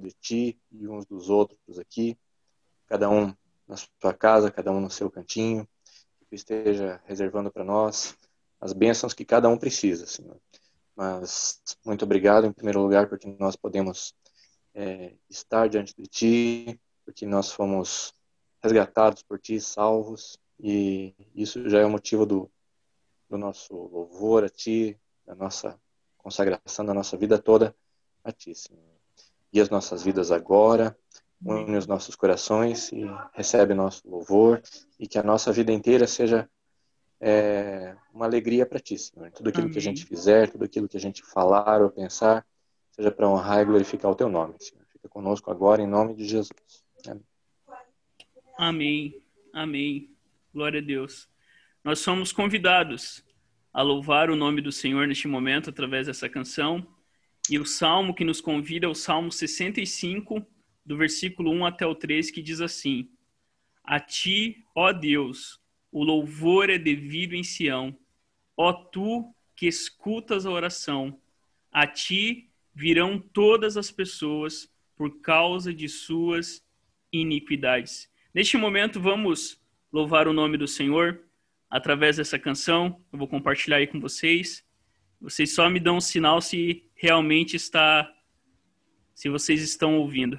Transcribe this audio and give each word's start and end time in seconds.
de 0.00 0.12
Ti 0.12 0.60
e 0.72 0.88
uns 0.88 1.06
dos 1.06 1.30
outros 1.30 1.78
aqui, 1.78 2.18
cada 2.86 3.08
um 3.10 3.34
na 3.66 3.76
sua 3.76 4.14
casa, 4.14 4.50
cada 4.50 4.70
um 4.72 4.80
no 4.80 4.90
seu 4.90 5.10
cantinho, 5.10 5.68
que 6.28 6.34
esteja 6.34 7.00
reservando 7.04 7.50
para 7.50 7.64
nós 7.64 8.16
as 8.60 8.72
bênçãos 8.72 9.12
que 9.12 9.24
cada 9.24 9.48
um 9.48 9.58
precisa, 9.58 10.06
Senhor. 10.06 10.40
Mas 10.94 11.60
muito 11.84 12.04
obrigado, 12.04 12.46
em 12.46 12.52
primeiro 12.52 12.80
lugar, 12.80 13.08
porque 13.08 13.26
nós 13.38 13.54
podemos 13.54 14.14
é, 14.74 15.14
estar 15.28 15.68
diante 15.68 15.94
de 15.94 16.06
Ti, 16.06 16.80
porque 17.04 17.26
nós 17.26 17.52
fomos 17.52 18.14
resgatados 18.62 19.22
por 19.22 19.38
Ti, 19.38 19.60
salvos, 19.60 20.38
e 20.58 21.14
isso 21.34 21.68
já 21.68 21.80
é 21.80 21.84
o 21.84 21.90
motivo 21.90 22.24
do, 22.24 22.50
do 23.28 23.36
nosso 23.36 23.74
louvor 23.74 24.44
a 24.44 24.48
Ti, 24.48 24.98
da 25.26 25.34
nossa 25.34 25.78
consagração 26.16 26.84
da 26.84 26.94
nossa 26.94 27.16
vida 27.16 27.38
toda 27.38 27.76
a 28.24 28.32
Ti, 28.32 28.54
Senhor. 28.54 28.95
E 29.52 29.60
as 29.60 29.70
nossas 29.70 30.02
vidas 30.02 30.30
agora, 30.30 30.96
une 31.44 31.76
os 31.76 31.86
nossos 31.86 32.16
corações 32.16 32.90
e 32.92 33.04
recebe 33.32 33.74
nosso 33.74 34.08
louvor, 34.08 34.62
e 34.98 35.06
que 35.06 35.18
a 35.18 35.22
nossa 35.22 35.52
vida 35.52 35.72
inteira 35.72 36.06
seja 36.06 36.48
é, 37.20 37.96
uma 38.12 38.26
alegria 38.26 38.66
para 38.66 38.78
Ti, 38.78 38.98
Senhor. 38.98 39.30
Tudo 39.30 39.48
aquilo 39.48 39.64
Amém. 39.64 39.72
que 39.72 39.78
a 39.78 39.82
gente 39.82 40.04
fizer, 40.04 40.50
tudo 40.50 40.64
aquilo 40.64 40.88
que 40.88 40.96
a 40.96 41.00
gente 41.00 41.22
falar 41.22 41.82
ou 41.82 41.90
pensar, 41.90 42.46
seja 42.90 43.10
para 43.10 43.28
honrar 43.28 43.62
e 43.62 43.64
glorificar 43.64 44.10
o 44.10 44.14
Teu 44.14 44.28
nome, 44.28 44.54
Senhor. 44.58 44.84
Fica 44.90 45.08
conosco 45.08 45.50
agora, 45.50 45.82
em 45.82 45.86
nome 45.86 46.14
de 46.14 46.24
Jesus. 46.24 46.50
Amém. 47.06 47.24
Amém. 48.58 49.22
Amém. 49.52 50.10
Glória 50.52 50.80
a 50.80 50.84
Deus. 50.84 51.28
Nós 51.84 51.98
somos 51.98 52.32
convidados 52.32 53.24
a 53.72 53.82
louvar 53.82 54.30
o 54.30 54.36
nome 54.36 54.60
do 54.62 54.72
Senhor 54.72 55.06
neste 55.06 55.28
momento 55.28 55.70
através 55.70 56.06
dessa 56.06 56.28
canção. 56.28 56.86
E 57.48 57.58
o 57.58 57.64
salmo 57.64 58.14
que 58.14 58.24
nos 58.24 58.40
convida 58.40 58.86
é 58.86 58.88
o 58.88 58.94
Salmo 58.94 59.30
65, 59.30 60.44
do 60.84 60.96
versículo 60.96 61.50
1 61.52 61.66
até 61.66 61.86
o 61.86 61.94
3, 61.94 62.30
que 62.30 62.42
diz 62.42 62.60
assim: 62.60 63.08
A 63.84 64.00
ti, 64.00 64.64
ó 64.74 64.92
Deus, 64.92 65.60
o 65.92 66.02
louvor 66.02 66.70
é 66.70 66.78
devido 66.78 67.34
em 67.34 67.44
Sião. 67.44 67.96
Ó 68.56 68.72
tu 68.72 69.32
que 69.54 69.66
escutas 69.66 70.44
a 70.44 70.50
oração, 70.50 71.20
a 71.70 71.86
ti 71.86 72.50
virão 72.74 73.18
todas 73.18 73.76
as 73.76 73.90
pessoas 73.90 74.68
por 74.96 75.20
causa 75.20 75.72
de 75.72 75.88
suas 75.88 76.64
iniquidades. 77.12 78.10
Neste 78.34 78.56
momento, 78.56 79.00
vamos 79.00 79.60
louvar 79.92 80.26
o 80.26 80.32
nome 80.32 80.56
do 80.56 80.66
Senhor 80.66 81.20
através 81.70 82.16
dessa 82.16 82.38
canção. 82.38 83.00
Eu 83.12 83.18
vou 83.18 83.28
compartilhar 83.28 83.76
aí 83.76 83.86
com 83.86 84.00
vocês. 84.00 84.64
Vocês 85.20 85.54
só 85.54 85.70
me 85.70 85.80
dão 85.80 85.96
um 85.96 86.00
sinal 86.00 86.40
se 86.40 86.85
realmente 86.96 87.56
está, 87.56 88.12
se 89.14 89.28
vocês 89.28 89.62
estão 89.62 89.98
ouvindo. 89.98 90.38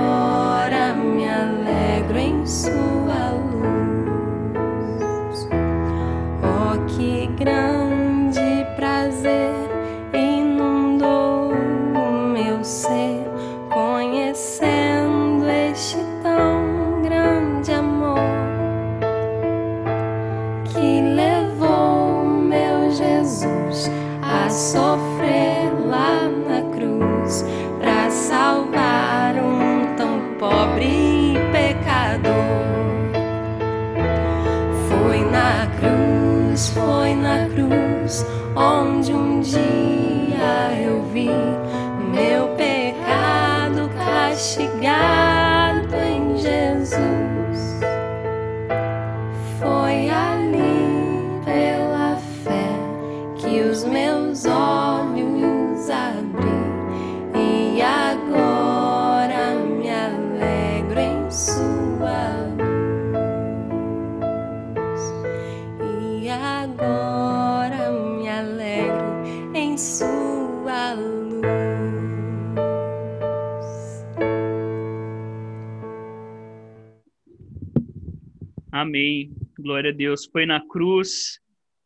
Amém. 78.81 79.31
Glória 79.59 79.91
a 79.91 79.93
Deus. 79.93 80.25
Foi 80.25 80.43
na 80.43 80.59
cruz, 80.59 81.39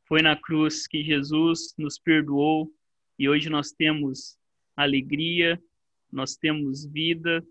foi 0.05 0.21
na 0.21 0.33
cruz 0.33 0.87
que 0.87 1.03
Jesus 1.03 1.75
nos 1.77 1.99
perdoou 1.99 2.71
e 3.19 3.27
hoje 3.27 3.49
nós 3.49 3.73
temos 3.73 4.37
alegria, 4.77 5.61
nós 6.09 6.37
temos 6.37 6.85
vida, 6.85 7.45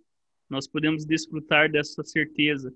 nós 0.48 0.66
podemos 0.66 1.04
desfrutar 1.04 1.70
dessa 1.70 2.02
certeza 2.02 2.72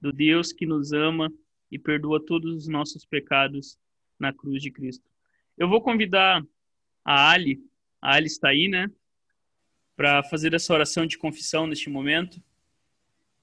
do 0.00 0.12
Deus 0.12 0.52
que 0.52 0.66
nos 0.66 0.92
ama 0.92 1.32
e 1.70 1.78
perdoa 1.78 2.18
todos 2.26 2.52
os 2.52 2.66
nossos 2.66 3.04
pecados 3.04 3.78
na 4.18 4.32
cruz 4.32 4.60
de 4.60 4.72
Cristo. 4.72 5.08
Eu 5.56 5.68
vou 5.68 5.80
convidar 5.80 6.44
a 7.04 7.30
Ali, 7.30 7.64
a 8.02 8.14
Ali 8.16 8.26
está 8.26 8.48
aí, 8.48 8.66
né, 8.66 8.90
para 9.94 10.24
fazer 10.24 10.52
essa 10.52 10.74
oração 10.74 11.06
de 11.06 11.16
confissão 11.16 11.68
neste 11.68 11.88
momento. 11.88 12.42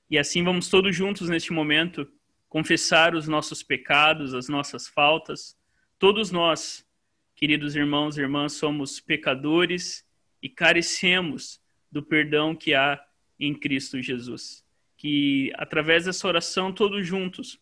E 0.10 0.18
assim 0.18 0.44
vamos 0.44 0.70
todos 0.70 0.94
juntos 0.94 1.30
neste 1.30 1.54
momento 1.54 2.06
confessar 2.56 3.16
os 3.16 3.28
nossos 3.28 3.62
pecados, 3.62 4.34
as 4.34 4.48
nossas 4.48 4.88
faltas. 4.88 5.58
Todos 6.00 6.32
nós, 6.32 6.88
queridos 7.36 7.76
irmãos 7.76 8.18
e 8.18 8.22
irmãs, 8.22 8.54
somos 8.54 8.98
pecadores 8.98 10.08
e 10.42 10.48
carecemos 10.48 11.60
do 11.92 12.02
perdão 12.02 12.56
que 12.56 12.74
há 12.74 12.98
em 13.38 13.54
Cristo 13.54 14.02
Jesus. 14.02 14.64
Que 14.96 15.52
através 15.56 16.06
dessa 16.06 16.26
oração, 16.30 16.72
todos 16.72 17.06
juntos, 17.06 17.60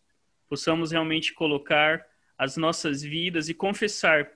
possamos 0.48 0.92
realmente 0.92 1.34
colocar 1.34 2.06
as 2.38 2.56
nossas 2.56 3.02
vidas 3.02 3.48
e 3.48 3.54
confessar 3.54 4.30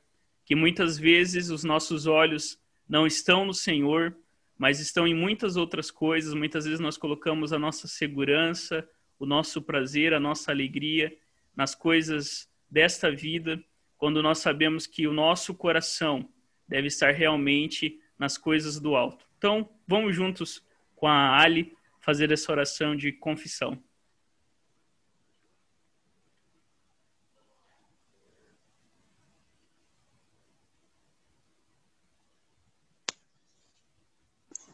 que 0.44 0.56
muitas 0.56 0.99
vezes 0.99 1.50
os 1.50 1.62
nossos 1.62 2.05
olhos 2.08 2.60
não 2.88 3.06
estão 3.06 3.46
no 3.46 3.55
Senhor, 3.55 4.12
mas 4.58 4.81
estão 4.81 5.06
em 5.06 5.14
muitas 5.14 5.56
outras 5.56 5.88
coisas. 5.88 6.34
Muitas 6.34 6.64
vezes 6.64 6.81
nós 6.81 6.96
colocamos 6.96 7.52
a 7.52 7.60
nossa 7.60 7.87
segurança, 7.87 8.84
o 9.19 9.26
nosso 9.26 9.61
prazer, 9.61 10.15
a 10.15 10.20
nossa 10.20 10.50
alegria 10.50 11.17
nas 11.56 11.75
coisas 11.75 12.49
desta 12.70 13.11
vida, 13.11 13.62
quando 13.97 14.23
nós 14.23 14.38
sabemos 14.38 14.87
que 14.87 15.06
o 15.06 15.12
nosso 15.12 15.55
coração 15.55 16.29
deve 16.69 16.87
estar 16.87 17.12
realmente 17.12 18.00
nas 18.19 18.38
coisas 18.38 18.79
do 18.79 18.94
alto. 18.94 19.26
Então, 19.38 19.69
vamos 19.87 20.15
juntos 20.15 20.62
com 20.94 21.06
a 21.06 21.41
Ali 21.41 21.76
fazer 22.00 22.31
essa 22.31 22.53
oração 22.53 22.94
de 22.94 23.12
confissão. 23.12 23.82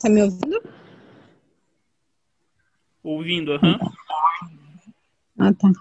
Tá 0.00 0.10
me 0.10 0.22
ouvindo? 0.22 0.62
Ouvindo, 3.02 3.52
aham. 3.54 3.78
Uhum. 3.80 4.03
Ah, 5.38 5.52
tá. 5.52 5.72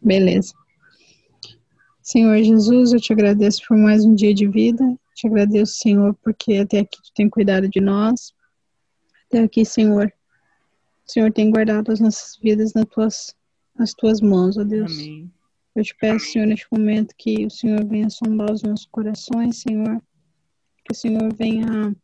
Beleza. 0.00 0.54
Senhor 2.02 2.36
Jesus, 2.42 2.92
eu 2.92 3.00
te 3.00 3.12
agradeço 3.12 3.62
por 3.66 3.76
mais 3.76 4.04
um 4.04 4.14
dia 4.14 4.34
de 4.34 4.46
vida. 4.46 4.84
Te 5.14 5.26
agradeço, 5.26 5.76
Senhor, 5.76 6.14
porque 6.22 6.56
até 6.56 6.80
aqui 6.80 6.98
tu 7.02 7.12
tem 7.14 7.30
cuidado 7.30 7.68
de 7.68 7.80
nós. 7.80 8.34
Até 9.26 9.40
aqui, 9.40 9.64
Senhor, 9.64 10.12
o 11.06 11.10
Senhor 11.10 11.32
tem 11.32 11.50
guardado 11.50 11.90
as 11.92 12.00
nossas 12.00 12.36
vidas 12.42 12.74
nas 12.74 12.84
tuas, 12.86 13.36
nas 13.78 13.94
tuas 13.94 14.20
mãos, 14.20 14.58
ó 14.58 14.64
Deus. 14.64 14.92
Amém. 14.92 15.32
Eu 15.74 15.82
te 15.82 15.94
peço, 15.94 16.32
Senhor, 16.32 16.46
neste 16.46 16.66
momento 16.70 17.14
que 17.16 17.46
o 17.46 17.50
Senhor 17.50 17.84
venha 17.86 18.10
sondar 18.10 18.50
os 18.50 18.62
nossos 18.62 18.86
corações, 18.86 19.62
Senhor. 19.62 20.02
Que 20.84 20.92
o 20.92 20.94
Senhor 20.94 21.32
venha 21.34 21.96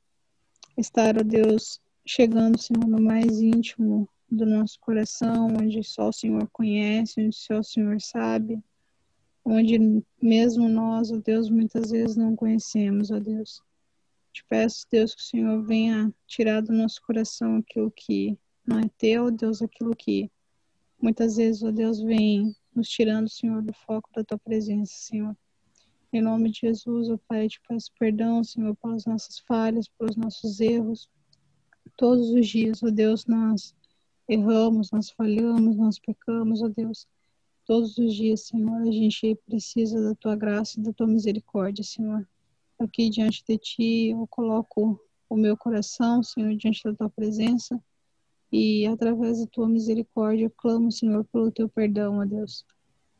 estar, 0.76 1.18
ó 1.18 1.22
Deus, 1.22 1.80
chegando, 2.06 2.58
Senhor, 2.58 2.86
no 2.86 3.00
mais 3.00 3.40
íntimo 3.40 4.08
do 4.30 4.44
nosso 4.44 4.78
coração, 4.80 5.48
onde 5.48 5.82
só 5.82 6.08
o 6.08 6.12
Senhor 6.12 6.48
conhece, 6.52 7.20
onde 7.20 7.34
só 7.34 7.58
o 7.58 7.64
Senhor 7.64 8.00
sabe, 8.00 8.62
onde 9.44 10.02
mesmo 10.20 10.68
nós, 10.68 11.10
ó 11.10 11.16
Deus, 11.16 11.48
muitas 11.48 11.90
vezes 11.90 12.16
não 12.16 12.36
conhecemos, 12.36 13.10
ó 13.10 13.18
Deus. 13.18 13.62
Te 14.32 14.44
peço, 14.44 14.86
Deus, 14.90 15.14
que 15.14 15.22
o 15.22 15.24
Senhor 15.24 15.62
venha 15.64 16.12
tirar 16.26 16.60
do 16.60 16.72
nosso 16.72 17.00
coração 17.02 17.56
aquilo 17.56 17.90
que 17.90 18.38
não 18.66 18.78
é 18.80 18.90
teu, 18.98 19.30
Deus, 19.30 19.62
aquilo 19.62 19.96
que 19.96 20.30
muitas 21.00 21.36
vezes, 21.36 21.62
ó 21.62 21.70
Deus, 21.70 22.00
vem 22.00 22.54
nos 22.74 22.88
tirando, 22.88 23.28
Senhor, 23.28 23.62
do 23.62 23.72
foco 23.72 24.10
da 24.14 24.22
tua 24.22 24.38
presença, 24.38 24.92
Senhor. 24.94 25.36
Em 26.12 26.20
nome 26.20 26.50
de 26.50 26.60
Jesus, 26.60 27.08
ó 27.08 27.18
Pai, 27.26 27.48
te 27.48 27.60
peço 27.66 27.90
perdão, 27.98 28.44
Senhor, 28.44 28.76
pelas 28.76 29.06
nossas 29.06 29.38
falhas, 29.40 29.88
pelos 29.88 30.16
nossos 30.16 30.60
erros. 30.60 31.08
Todos 31.96 32.30
os 32.30 32.46
dias, 32.46 32.82
ó 32.82 32.90
Deus, 32.90 33.26
nós 33.26 33.74
erramos, 34.28 34.90
nós 34.90 35.10
falhamos, 35.10 35.76
nós 35.76 35.98
pecamos, 35.98 36.62
ó 36.62 36.68
Deus. 36.68 37.06
Todos 37.64 37.96
os 37.98 38.14
dias, 38.14 38.46
Senhor, 38.46 38.82
a 38.82 38.92
gente 38.92 39.34
precisa 39.46 40.00
da 40.02 40.14
tua 40.14 40.36
graça 40.36 40.78
e 40.78 40.82
da 40.82 40.92
tua 40.92 41.06
misericórdia, 41.06 41.84
Senhor 41.84 42.26
aqui 42.78 43.10
diante 43.10 43.44
de 43.46 43.58
ti, 43.58 44.10
eu 44.10 44.26
coloco 44.28 45.00
o 45.28 45.36
meu 45.36 45.56
coração, 45.56 46.22
Senhor, 46.22 46.54
diante 46.56 46.82
da 46.84 46.94
tua 46.94 47.10
presença 47.10 47.80
e 48.50 48.86
através 48.86 49.40
da 49.40 49.46
tua 49.46 49.68
misericórdia, 49.68 50.44
eu 50.46 50.50
clamo, 50.50 50.90
Senhor, 50.90 51.24
pelo 51.24 51.50
teu 51.50 51.68
perdão, 51.68 52.18
ó 52.18 52.24
Deus, 52.24 52.64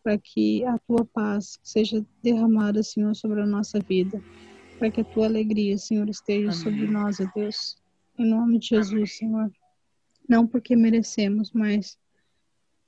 para 0.02 0.16
que 0.16 0.64
a 0.64 0.78
tua 0.78 1.04
paz 1.04 1.58
seja 1.62 2.04
derramada, 2.22 2.82
Senhor, 2.82 3.14
sobre 3.14 3.42
a 3.42 3.46
nossa 3.46 3.78
vida, 3.80 4.22
para 4.78 4.90
que 4.90 5.00
a 5.00 5.04
tua 5.04 5.26
alegria, 5.26 5.76
Senhor, 5.76 6.08
esteja 6.08 6.50
Amém. 6.50 6.62
sobre 6.62 6.86
nós, 6.86 7.20
ó 7.20 7.26
Deus. 7.34 7.76
Em 8.18 8.26
nome 8.26 8.58
de 8.58 8.68
Jesus, 8.68 8.92
Amém. 8.92 9.06
Senhor. 9.06 9.52
Não 10.28 10.46
porque 10.46 10.76
merecemos, 10.76 11.50
mas 11.52 11.98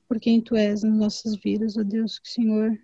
por 0.06 0.20
quem 0.20 0.40
tu 0.40 0.56
és 0.56 0.82
nas 0.82 0.98
nossas 0.98 1.36
vidas, 1.36 1.76
ó 1.76 1.82
Deus, 1.82 2.18
que, 2.18 2.28
Senhor, 2.28 2.78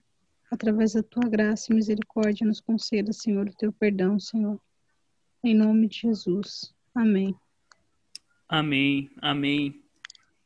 através 0.50 0.94
da 0.94 1.02
tua 1.02 1.28
graça 1.28 1.70
e 1.70 1.74
misericórdia, 1.74 2.46
nos 2.46 2.60
conceda, 2.60 3.12
Senhor, 3.12 3.48
o 3.48 3.56
teu 3.56 3.72
perdão, 3.72 4.18
Senhor. 4.18 4.60
Em 5.44 5.54
nome 5.54 5.88
de 5.88 6.00
Jesus. 6.02 6.74
Amém. 6.94 7.34
Amém. 8.48 9.10
Amém. 9.20 9.82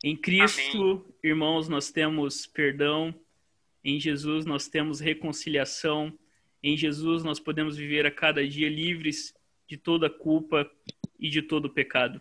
Em 0.03 0.17
Cristo, 0.17 0.81
Amém. 0.81 1.05
irmãos, 1.23 1.69
nós 1.69 1.91
temos 1.91 2.47
perdão. 2.47 3.13
Em 3.83 3.99
Jesus, 3.99 4.45
nós 4.45 4.67
temos 4.67 4.99
reconciliação. 4.99 6.11
Em 6.63 6.75
Jesus, 6.75 7.23
nós 7.23 7.39
podemos 7.39 7.77
viver 7.77 8.05
a 8.05 8.11
cada 8.11 8.45
dia 8.47 8.69
livres 8.69 9.33
de 9.67 9.77
toda 9.77 10.09
culpa 10.09 10.69
e 11.19 11.29
de 11.29 11.41
todo 11.41 11.69
pecado. 11.69 12.19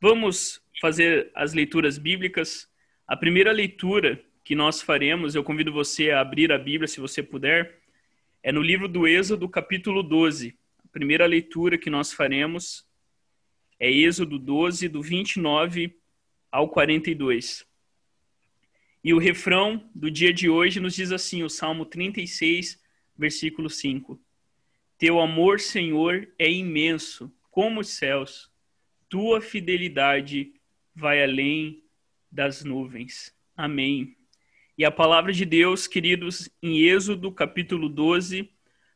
Vamos 0.00 0.60
fazer 0.80 1.30
as 1.34 1.52
leituras 1.52 1.98
bíblicas. 1.98 2.66
A 3.06 3.16
primeira 3.16 3.52
leitura 3.52 4.24
que 4.42 4.54
nós 4.54 4.80
faremos, 4.80 5.34
eu 5.34 5.44
convido 5.44 5.72
você 5.72 6.10
a 6.10 6.20
abrir 6.20 6.50
a 6.50 6.58
Bíblia, 6.58 6.88
se 6.88 6.98
você 6.98 7.22
puder, 7.22 7.78
é 8.42 8.50
no 8.50 8.62
livro 8.62 8.88
do 8.88 9.06
Êxodo, 9.06 9.46
capítulo 9.48 10.02
12. 10.02 10.56
A 10.82 10.88
primeira 10.88 11.26
leitura 11.26 11.76
que 11.76 11.90
nós 11.90 12.12
faremos 12.12 12.88
é 13.78 13.90
Êxodo 13.90 14.38
12, 14.38 14.88
do 14.88 15.02
29 15.02 15.94
ao 16.50 16.68
42. 16.70 17.66
E 19.04 19.12
o 19.12 19.18
refrão 19.18 19.88
do 19.94 20.10
dia 20.10 20.32
de 20.32 20.48
hoje 20.48 20.80
nos 20.80 20.94
diz 20.94 21.12
assim, 21.12 21.42
o 21.42 21.50
Salmo 21.50 21.84
36, 21.84 22.82
versículo 23.16 23.68
5. 23.68 24.18
Teu 24.98 25.20
amor, 25.20 25.60
Senhor, 25.60 26.26
é 26.38 26.50
imenso, 26.50 27.32
como 27.50 27.80
os 27.80 27.88
céus. 27.88 28.50
Tua 29.08 29.40
fidelidade 29.40 30.52
vai 30.94 31.22
além 31.22 31.82
das 32.30 32.64
nuvens. 32.64 33.34
Amém. 33.56 34.16
E 34.76 34.84
a 34.84 34.90
palavra 34.90 35.32
de 35.32 35.44
Deus, 35.44 35.86
queridos, 35.86 36.48
em 36.62 36.80
Êxodo, 36.82 37.30
capítulo 37.32 37.88
12, 37.88 38.50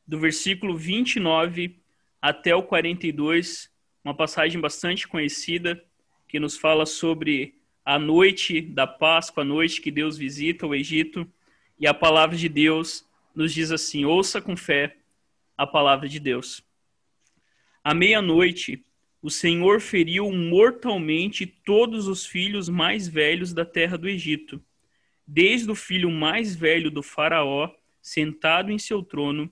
do 0.07 0.19
versículo 0.19 0.77
29 0.77 1.79
até 2.21 2.55
o 2.55 2.63
42, 2.63 3.71
uma 4.03 4.15
passagem 4.15 4.61
bastante 4.61 5.07
conhecida 5.07 5.83
que 6.29 6.41
nos 6.41 6.57
fala 6.57 6.87
sobre 6.87 7.55
a 7.85 7.99
noite 7.99 8.61
da 8.61 8.87
Páscoa, 8.87 9.43
a 9.43 9.47
noite 9.47 9.81
que 9.81 9.91
Deus 9.91 10.17
visita 10.17 10.67
o 10.67 10.75
Egito, 10.75 11.31
e 11.79 11.87
a 11.87 11.93
palavra 11.93 12.37
de 12.37 12.49
Deus 12.49 13.07
nos 13.35 13.53
diz 13.53 13.71
assim: 13.71 14.05
ouça 14.05 14.41
com 14.41 14.57
fé 14.57 14.97
a 15.57 15.67
palavra 15.67 16.09
de 16.09 16.19
Deus. 16.19 16.65
À 17.83 17.93
meia-noite, 17.93 18.85
o 19.25 19.31
Senhor 19.31 19.81
feriu 19.81 20.31
mortalmente 20.31 21.47
todos 21.47 22.07
os 22.07 22.25
filhos 22.25 22.69
mais 22.69 23.09
velhos 23.09 23.53
da 23.53 23.65
terra 23.65 23.99
do 23.99 24.09
Egito 24.09 24.63
desde 25.27 25.71
o 25.71 25.75
filho 25.75 26.11
mais 26.11 26.55
velho 26.55 26.91
do 26.91 27.03
Faraó, 27.03 27.71
sentado 28.01 28.71
em 28.71 28.79
seu 28.79 29.03
trono, 29.03 29.51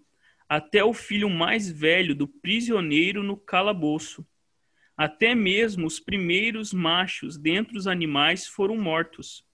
até 0.48 0.84
o 0.84 0.92
filho 0.92 1.30
mais 1.30 1.70
velho 1.70 2.14
do 2.14 2.28
prisioneiro 2.28 3.22
no 3.22 3.36
calabouço. 3.36 4.26
Até 4.96 5.34
mesmo 5.34 5.86
os 5.86 5.98
primeiros 5.98 6.72
machos 6.72 7.38
dentre 7.38 7.78
os 7.78 7.86
animais 7.86 8.46
foram 8.46 8.76
mortos. 8.76 9.46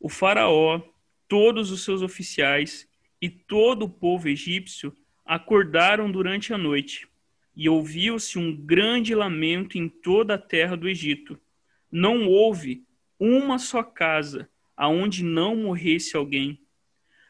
O 0.00 0.08
Faraó, 0.08 0.82
todos 1.28 1.70
os 1.70 1.84
seus 1.84 2.02
oficiais 2.02 2.88
e 3.20 3.30
todo 3.30 3.84
o 3.84 3.88
povo 3.88 4.28
egípcio 4.28 4.96
acordaram 5.24 6.10
durante 6.10 6.52
a 6.52 6.58
noite, 6.58 7.06
e 7.54 7.68
ouviu-se 7.68 8.38
um 8.38 8.54
grande 8.54 9.14
lamento 9.14 9.76
em 9.76 9.88
toda 9.88 10.34
a 10.34 10.38
terra 10.38 10.76
do 10.76 10.88
Egito. 10.88 11.38
Não 11.90 12.26
houve 12.26 12.84
uma 13.18 13.58
só 13.58 13.82
casa 13.82 14.48
aonde 14.76 15.22
não 15.22 15.56
morresse 15.56 16.16
alguém. 16.16 16.60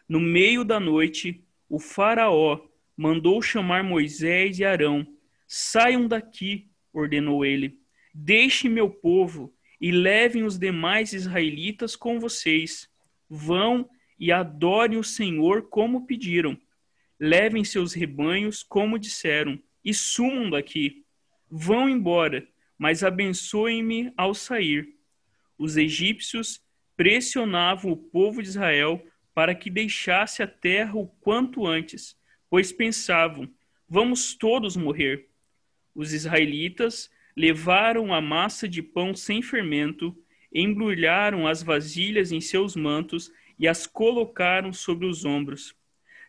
No 0.08 0.20
meio 0.20 0.64
da 0.64 0.78
noite, 0.78 1.44
o 1.68 1.78
Faraó 1.78 2.60
mandou 2.96 3.40
chamar 3.42 3.82
Moisés 3.82 4.58
e 4.58 4.64
Arão. 4.64 5.06
Saiam 5.48 6.06
daqui, 6.06 6.68
ordenou 6.92 7.44
ele. 7.44 7.80
Deixem 8.14 8.70
meu 8.70 8.90
povo 8.90 9.52
e 9.80 9.90
levem 9.90 10.44
os 10.44 10.58
demais 10.58 11.12
israelitas 11.12 11.96
com 11.96 12.20
vocês. 12.20 12.88
Vão 13.28 13.88
e 14.18 14.30
adorem 14.30 14.98
o 14.98 15.04
Senhor 15.04 15.68
como 15.68 16.06
pediram. 16.06 16.56
Levem 17.18 17.64
seus 17.64 17.94
rebanhos 17.94 18.62
como 18.62 18.98
disseram 18.98 19.60
e 19.84 19.94
sumam 19.94 20.50
daqui. 20.50 21.04
Vão 21.50 21.88
embora, 21.88 22.46
mas 22.78 23.02
abençoem-me 23.02 24.12
ao 24.16 24.34
sair. 24.34 24.96
Os 25.58 25.76
egípcios 25.76 26.60
pressionavam 26.96 27.92
o 27.92 27.96
povo 27.96 28.42
de 28.42 28.48
Israel 28.48 29.04
para 29.34 29.54
que 29.54 29.70
deixasse 29.70 30.42
a 30.42 30.46
terra 30.46 30.96
o 30.96 31.06
quanto 31.06 31.66
antes, 31.66 32.16
pois 32.48 32.72
pensavam: 32.72 33.48
vamos 33.88 34.34
todos 34.34 34.76
morrer. 34.76 35.28
Os 35.94 36.12
israelitas 36.12 37.10
levaram 37.36 38.12
a 38.12 38.20
massa 38.20 38.68
de 38.68 38.82
pão 38.82 39.14
sem 39.14 39.42
fermento, 39.42 40.16
embrulharam 40.52 41.46
as 41.46 41.62
vasilhas 41.62 42.32
em 42.32 42.40
seus 42.40 42.76
mantos 42.76 43.30
e 43.58 43.68
as 43.68 43.86
colocaram 43.86 44.72
sobre 44.72 45.06
os 45.06 45.24
ombros. 45.24 45.74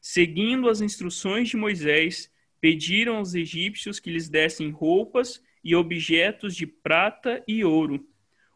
Seguindo 0.01 0.69
as 0.69 0.81
instruções 0.81 1.49
de 1.49 1.57
Moisés, 1.57 2.31
pediram 2.61 3.17
aos 3.17 3.33
egípcios 3.33 3.99
que 3.99 4.11
lhes 4.11 4.29
dessem 4.29 4.69
roupas 4.69 5.43
e 5.63 5.75
objetos 5.75 6.55
de 6.55 6.67
prata 6.67 7.43
e 7.47 7.65
ouro. 7.65 8.07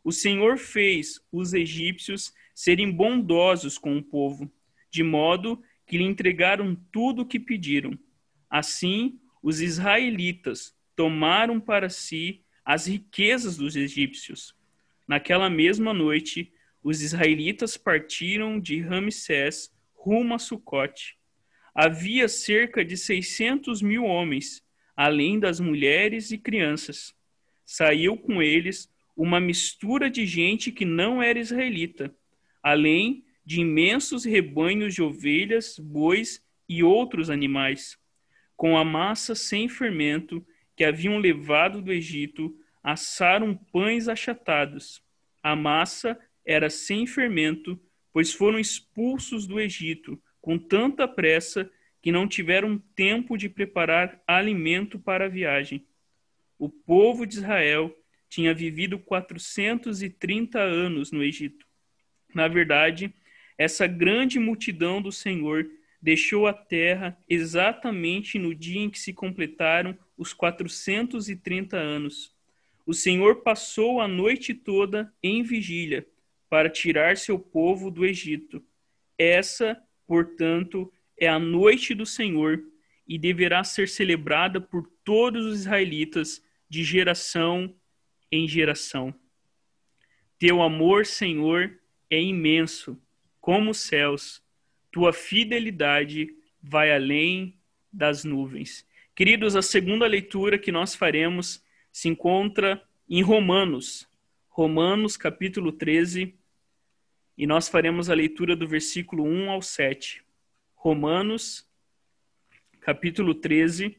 O 0.04 0.12
Senhor 0.12 0.58
fez 0.58 1.20
os 1.32 1.54
egípcios 1.54 2.32
serem 2.54 2.92
bondosos 2.92 3.78
com 3.78 3.98
o 3.98 4.04
povo, 4.04 4.50
de 4.92 5.04
modo 5.04 5.62
que 5.86 5.98
lhe 5.98 6.04
entregaram 6.04 6.76
tudo 6.92 7.24
o 7.24 7.26
que 7.26 7.40
pediram. 7.40 7.98
Assim, 8.50 9.20
os 9.42 9.60
israelitas 9.60 10.76
tomaram 10.96 11.60
para 11.60 11.90
si 11.90 12.44
as 12.64 12.88
riquezas 12.88 13.58
dos 13.58 13.76
egípcios. 13.76 14.56
Naquela 15.08 15.50
mesma 15.50 15.94
noite, 15.94 16.54
os 16.82 17.02
israelitas 17.02 17.76
partiram 17.76 18.60
de 18.60 18.80
Ramsés 18.80 19.72
rumo 19.94 20.36
a 20.36 20.40
Sucote. 20.40 21.18
Havia 21.78 22.30
cerca 22.30 22.86
de 22.86 22.96
seiscentos 22.96 23.82
mil 23.82 24.06
homens, 24.06 24.64
além 24.96 25.38
das 25.38 25.60
mulheres 25.60 26.32
e 26.32 26.38
crianças. 26.38 27.14
Saiu 27.66 28.16
com 28.16 28.42
eles 28.42 28.90
uma 29.14 29.42
mistura 29.42 30.10
de 30.10 30.26
gente 30.26 30.72
que 30.72 30.86
não 30.86 31.22
era 31.22 31.38
israelita, 31.38 32.16
além 32.64 33.26
de 33.46 33.60
imensos 33.60 34.24
rebanhos 34.24 34.96
de 34.96 35.02
ovelhas, 35.02 35.78
bois 35.78 36.42
e 36.70 36.82
outros 36.82 37.30
animais. 37.30 37.98
Com 38.56 38.78
a 38.78 38.86
massa 38.86 39.36
sem 39.36 39.68
fermento 39.68 40.46
que 40.78 40.86
haviam 40.86 41.18
levado 41.18 41.82
do 41.82 41.92
Egito, 41.92 42.58
assaram 42.82 43.54
pães 43.54 44.08
achatados. 44.08 45.04
A 45.44 45.58
massa 45.58 46.18
era 46.46 46.70
sem 46.70 47.06
fermento, 47.06 47.78
pois 48.14 48.32
foram 48.32 48.58
expulsos 48.58 49.46
do 49.46 49.60
Egito 49.60 50.18
com 50.46 50.60
tanta 50.60 51.08
pressa 51.08 51.68
que 52.04 52.12
não 52.12 52.28
tiveram 52.28 52.78
tempo 52.96 53.36
de 53.36 53.50
preparar 53.50 54.22
alimento 54.28 55.00
para 55.00 55.26
a 55.26 55.28
viagem. 55.28 55.84
O 56.60 56.70
povo 56.70 57.26
de 57.26 57.38
Israel 57.38 57.92
tinha 58.30 58.54
vivido 58.54 59.00
430 59.00 60.60
anos 60.60 61.12
no 61.12 61.24
Egito. 61.24 61.66
Na 62.32 62.48
verdade, 62.48 63.12
essa 63.58 63.88
grande 63.88 64.38
multidão 64.38 65.02
do 65.02 65.12
Senhor 65.12 65.66
deixou 66.00 66.46
a 66.46 66.54
terra 66.54 67.18
exatamente 67.28 68.38
no 68.38 68.54
dia 68.54 68.82
em 68.82 68.90
que 68.92 69.00
se 69.00 69.14
completaram 69.14 69.98
os 70.16 70.32
430 70.32 71.76
anos. 71.76 72.36
O 72.86 72.94
Senhor 72.94 73.38
passou 73.38 74.00
a 74.00 74.08
noite 74.08 74.54
toda 74.54 75.12
em 75.24 75.42
vigília 75.42 76.06
para 76.48 76.70
tirar 76.70 77.18
seu 77.18 77.40
povo 77.40 77.90
do 77.90 78.06
Egito. 78.06 78.64
Essa, 79.18 79.82
portanto, 80.08 80.92
é 81.18 81.28
a 81.28 81.40
noite 81.40 81.94
do 81.94 82.06
Senhor 82.06 82.64
e 83.08 83.18
deverá 83.18 83.64
ser 83.64 83.88
celebrada 83.88 84.60
por 84.60 84.90
todos 85.04 85.46
os 85.46 85.60
israelitas 85.62 86.44
de 86.70 86.84
geração 86.84 87.74
em 88.32 88.48
geração. 88.48 89.14
Teu 90.38 90.62
amor, 90.62 91.06
Senhor, 91.06 91.80
é 92.10 92.22
imenso, 92.22 93.00
como 93.40 93.72
os 93.72 93.78
céus. 93.78 94.44
Tua 94.92 95.14
fidelidade 95.14 96.30
vai 96.62 96.92
além 96.92 97.58
das 97.92 98.24
nuvens. 98.24 98.86
Queridos, 99.16 99.56
a 99.56 99.62
segunda 99.62 100.06
leitura 100.08 100.58
que 100.58 100.72
nós 100.72 100.96
faremos 100.96 101.64
se 101.92 102.10
encontra 102.10 102.84
em 103.10 103.22
Romanos, 103.22 104.08
Romanos 104.50 105.16
capítulo 105.16 105.72
13, 105.72 106.34
e 107.38 107.46
nós 107.46 107.68
faremos 107.68 108.10
a 108.10 108.14
leitura 108.14 108.56
do 108.56 108.68
versículo 108.68 109.24
1 109.24 109.50
ao 109.50 109.62
7. 109.62 110.24
Romanos 110.74 111.70
capítulo 112.80 113.34
13, 113.34 113.98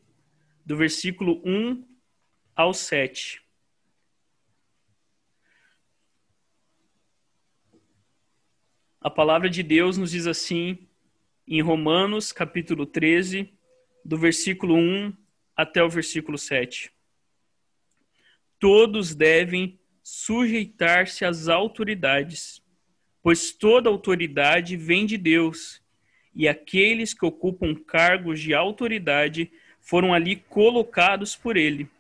do 0.64 0.76
versículo 0.76 1.42
1 1.44 1.84
ao 2.54 2.72
7. 2.72 3.42
A 9.00 9.10
palavra 9.10 9.50
de 9.50 9.62
Deus 9.62 9.98
nos 9.98 10.12
diz 10.12 10.26
assim 10.26 10.88
em 11.46 11.60
Romanos 11.60 12.32
capítulo 12.32 12.86
13, 12.86 13.52
do 14.04 14.16
versículo 14.16 14.74
1 14.74 15.12
até 15.54 15.82
o 15.82 15.88
versículo 15.88 16.38
7. 16.38 16.92
Todos 18.58 19.14
devem 19.14 19.78
sujeitar-se 20.02 21.24
às 21.24 21.48
autoridades, 21.48 22.62
pois 23.26 23.50
toda 23.50 23.90
autoridade 23.90 24.76
vem 24.76 25.04
de 25.04 25.18
Deus, 25.18 25.82
e 26.32 26.46
aqueles 26.46 27.12
que 27.12 27.26
ocupam 27.26 27.74
cargos 27.74 28.40
de 28.40 28.54
autoridade 28.54 29.50
foram 29.80 30.14
ali 30.14 30.36
colocados 30.36 31.34
por 31.34 31.56
ele. 31.56 31.90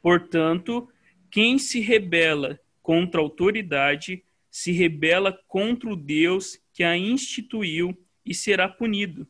Portanto, 0.00 0.88
quem 1.30 1.58
se 1.58 1.80
rebela 1.80 2.58
contra 2.82 3.20
a 3.20 3.22
autoridade 3.22 4.24
se 4.50 4.72
rebela 4.72 5.38
contra 5.46 5.90
o 5.90 5.94
Deus 5.94 6.58
que 6.72 6.82
a 6.82 6.96
instituiu 6.96 7.94
e 8.24 8.32
será 8.32 8.66
punido. 8.66 9.28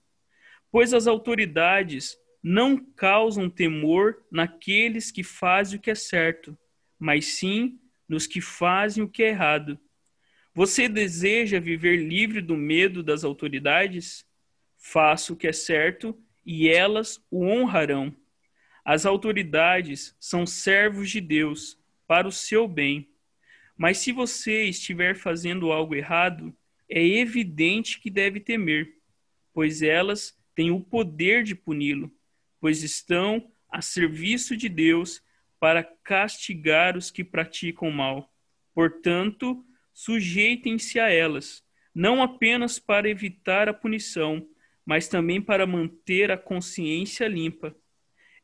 Pois 0.70 0.94
as 0.94 1.08
autoridades 1.08 2.16
não 2.40 2.76
causam 2.76 3.50
temor 3.50 4.22
naqueles 4.30 5.10
que 5.10 5.24
fazem 5.24 5.80
o 5.80 5.82
que 5.82 5.90
é 5.90 5.96
certo, 5.96 6.56
mas 6.96 7.26
sim 7.26 7.76
nos 8.08 8.28
que 8.28 8.40
fazem 8.40 9.02
o 9.02 9.08
que 9.08 9.24
é 9.24 9.30
errado. 9.30 9.76
Você 10.52 10.88
deseja 10.88 11.60
viver 11.60 11.96
livre 11.96 12.40
do 12.40 12.56
medo 12.56 13.02
das 13.02 13.22
autoridades? 13.22 14.26
Faça 14.76 15.32
o 15.32 15.36
que 15.36 15.46
é 15.46 15.52
certo 15.52 16.18
e 16.44 16.68
elas 16.68 17.24
o 17.30 17.44
honrarão. 17.44 18.14
As 18.84 19.06
autoridades 19.06 20.16
são 20.18 20.44
servos 20.44 21.10
de 21.10 21.20
Deus 21.20 21.78
para 22.06 22.26
o 22.26 22.32
seu 22.32 22.66
bem. 22.66 23.08
Mas 23.76 23.98
se 23.98 24.10
você 24.10 24.64
estiver 24.64 25.14
fazendo 25.14 25.70
algo 25.70 25.94
errado, 25.94 26.52
é 26.88 27.06
evidente 27.06 28.00
que 28.00 28.10
deve 28.10 28.40
temer, 28.40 28.96
pois 29.54 29.80
elas 29.80 30.36
têm 30.54 30.72
o 30.72 30.80
poder 30.80 31.44
de 31.44 31.54
puni-lo, 31.54 32.12
pois 32.60 32.82
estão 32.82 33.50
a 33.68 33.80
serviço 33.80 34.56
de 34.56 34.68
Deus 34.68 35.22
para 35.60 35.84
castigar 35.84 36.96
os 36.96 37.10
que 37.10 37.22
praticam 37.22 37.90
mal. 37.90 38.28
Portanto, 38.74 39.64
sujeitem-se 40.02 40.98
a 40.98 41.10
elas, 41.10 41.64
não 41.94 42.22
apenas 42.22 42.78
para 42.78 43.08
evitar 43.08 43.68
a 43.68 43.74
punição, 43.74 44.46
mas 44.84 45.08
também 45.08 45.40
para 45.40 45.66
manter 45.66 46.30
a 46.30 46.36
consciência 46.36 47.26
limpa. 47.26 47.74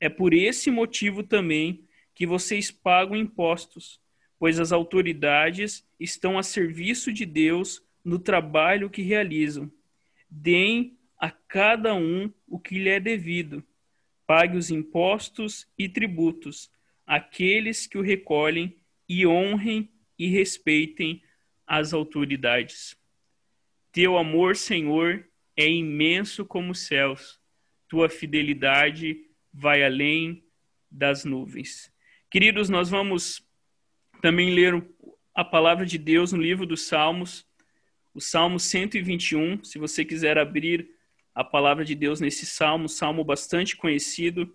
É 0.01 0.09
por 0.09 0.35
esse 0.35 0.71
motivo 0.71 1.23
também 1.23 1.85
que 2.15 2.27
vocês 2.27 2.71
pagam 2.71 3.17
impostos 3.17 4.01
pois 4.39 4.61
as 4.61 4.73
autoridades 4.73 5.87
estão 5.99 6.39
a 6.39 6.43
serviço 6.43 7.13
de 7.13 7.25
Deus 7.25 7.83
no 8.05 8.19
trabalho 8.19 8.91
que 8.91 9.03
realizam. 9.03 9.71
Deem 10.31 10.97
a 11.19 11.31
cada 11.31 11.95
um 11.95 12.33
o 12.47 12.59
que 12.59 12.79
lhe 12.79 12.91
é 12.91 13.01
devido. 13.01 13.65
Pague 14.27 14.57
os 14.57 14.71
impostos 14.71 15.67
e 15.79 15.89
tributos 15.89 16.71
àqueles 17.07 17.87
que 17.87 17.97
o 17.97 18.03
recolhem 18.03 18.77
e 19.09 19.27
honrem 19.27 19.89
e 20.19 20.29
respeitem 20.29 21.23
as 21.67 21.93
autoridades. 21.93 22.97
Teu 23.93 24.17
amor, 24.17 24.57
Senhor, 24.57 25.27
é 25.57 25.69
imenso 25.69 26.45
como 26.45 26.73
os 26.73 26.81
céus. 26.81 27.41
Tua 27.89 28.09
fidelidade 28.09 29.19
vai 29.53 29.83
além 29.83 30.45
das 30.91 31.25
nuvens. 31.25 31.91
Queridos, 32.31 32.69
nós 32.69 32.91
vamos 32.91 33.43
também 34.21 34.55
ler 34.55 34.87
a 35.35 35.45
palavra 35.45 35.85
de 35.87 35.99
Deus 35.99 36.33
no 36.33 36.41
livro 36.41 36.67
dos 36.67 36.83
Salmos, 36.83 37.47
o 38.15 38.21
Salmo 38.21 38.59
121. 38.59 39.63
Se 39.65 39.79
você 39.79 40.05
quiser 40.05 40.39
abrir 40.39 40.91
a 41.35 41.45
palavra 41.45 41.85
de 41.85 41.95
Deus 41.95 42.21
nesse 42.21 42.47
salmo, 42.47 42.89
salmo 42.89 43.23
bastante 43.23 43.77
conhecido, 43.77 44.51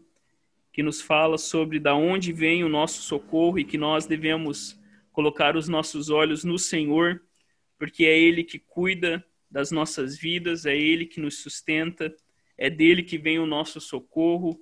que 0.73 0.81
nos 0.81 1.01
fala 1.01 1.37
sobre 1.37 1.79
da 1.79 1.93
onde 1.93 2.33
vem 2.33 2.63
o 2.63 2.69
nosso 2.69 3.01
socorro 3.03 3.59
e 3.59 3.63
que 3.63 3.77
nós 3.77 4.05
devemos 4.05 4.80
colocar 5.11 5.55
os 5.55 5.67
nossos 5.67 6.09
olhos 6.09 6.43
no 6.43 6.57
Senhor, 6.57 7.21
porque 7.77 8.05
é 8.05 8.17
Ele 8.17 8.43
que 8.43 8.59
cuida 8.59 9.25
das 9.49 9.71
nossas 9.71 10.17
vidas, 10.17 10.65
é 10.65 10.77
Ele 10.77 11.05
que 11.05 11.19
nos 11.19 11.39
sustenta, 11.39 12.15
é 12.57 12.69
dele 12.69 13.03
que 13.03 13.17
vem 13.17 13.39
o 13.39 13.45
nosso 13.45 13.81
socorro, 13.81 14.59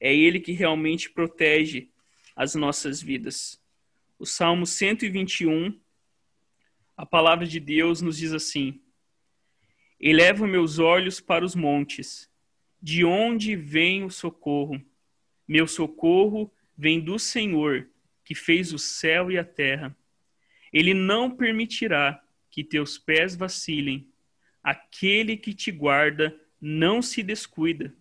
é 0.00 0.14
Ele 0.14 0.40
que 0.40 0.52
realmente 0.52 1.10
protege 1.10 1.90
as 2.34 2.54
nossas 2.54 3.00
vidas. 3.00 3.62
O 4.18 4.26
Salmo 4.26 4.66
121, 4.66 5.78
a 6.96 7.06
palavra 7.06 7.46
de 7.46 7.60
Deus 7.60 8.00
nos 8.00 8.16
diz 8.16 8.32
assim: 8.32 8.80
Elevo 10.00 10.46
meus 10.46 10.78
olhos 10.78 11.20
para 11.20 11.44
os 11.44 11.54
montes, 11.54 12.30
de 12.80 13.04
onde 13.04 13.56
vem 13.56 14.04
o 14.04 14.10
socorro? 14.10 14.80
Meu 15.46 15.66
socorro 15.66 16.52
vem 16.76 17.00
do 17.00 17.18
Senhor, 17.18 17.88
que 18.24 18.34
fez 18.34 18.72
o 18.72 18.78
céu 18.78 19.30
e 19.30 19.38
a 19.38 19.44
terra. 19.44 19.96
Ele 20.72 20.94
não 20.94 21.30
permitirá 21.30 22.22
que 22.50 22.64
teus 22.64 22.98
pés 22.98 23.36
vacilem. 23.36 24.08
Aquele 24.62 25.36
que 25.36 25.52
te 25.52 25.70
guarda 25.70 26.34
não 26.60 27.02
se 27.02 27.22
descuida. 27.22 27.94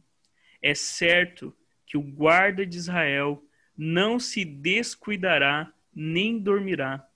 É 0.61 0.73
certo 0.73 1.55
que 1.85 1.97
o 1.97 2.01
guarda 2.01 2.65
de 2.65 2.77
Israel 2.77 3.43
não 3.77 4.19
se 4.19 4.45
descuidará 4.45 5.73
nem 5.93 6.39
dormirá. 6.39 7.07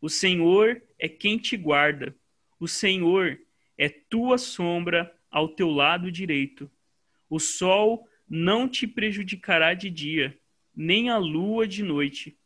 O 0.00 0.08
Senhor 0.08 0.82
é 0.98 1.08
quem 1.08 1.38
te 1.38 1.56
guarda. 1.56 2.14
O 2.58 2.66
Senhor 2.66 3.38
é 3.78 3.88
tua 3.88 4.38
sombra 4.38 5.14
ao 5.30 5.48
teu 5.48 5.70
lado 5.70 6.10
direito. 6.10 6.70
O 7.28 7.38
sol 7.38 8.06
não 8.28 8.68
te 8.68 8.86
prejudicará 8.86 9.74
de 9.74 9.88
dia, 9.88 10.38
nem 10.74 11.08
a 11.08 11.16
lua 11.16 11.66
de 11.66 11.82
noite. 11.82 12.36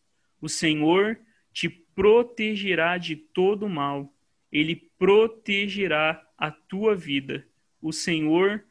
O 0.44 0.48
Senhor 0.48 1.18
te 1.52 1.68
protegerá 1.68 2.98
de 2.98 3.16
todo 3.16 3.68
mal. 3.68 4.12
Ele 4.52 4.76
protegerá 4.98 6.24
a 6.36 6.50
tua 6.50 6.94
vida 6.94 7.46
o 7.84 7.92
Senhor 7.92 8.64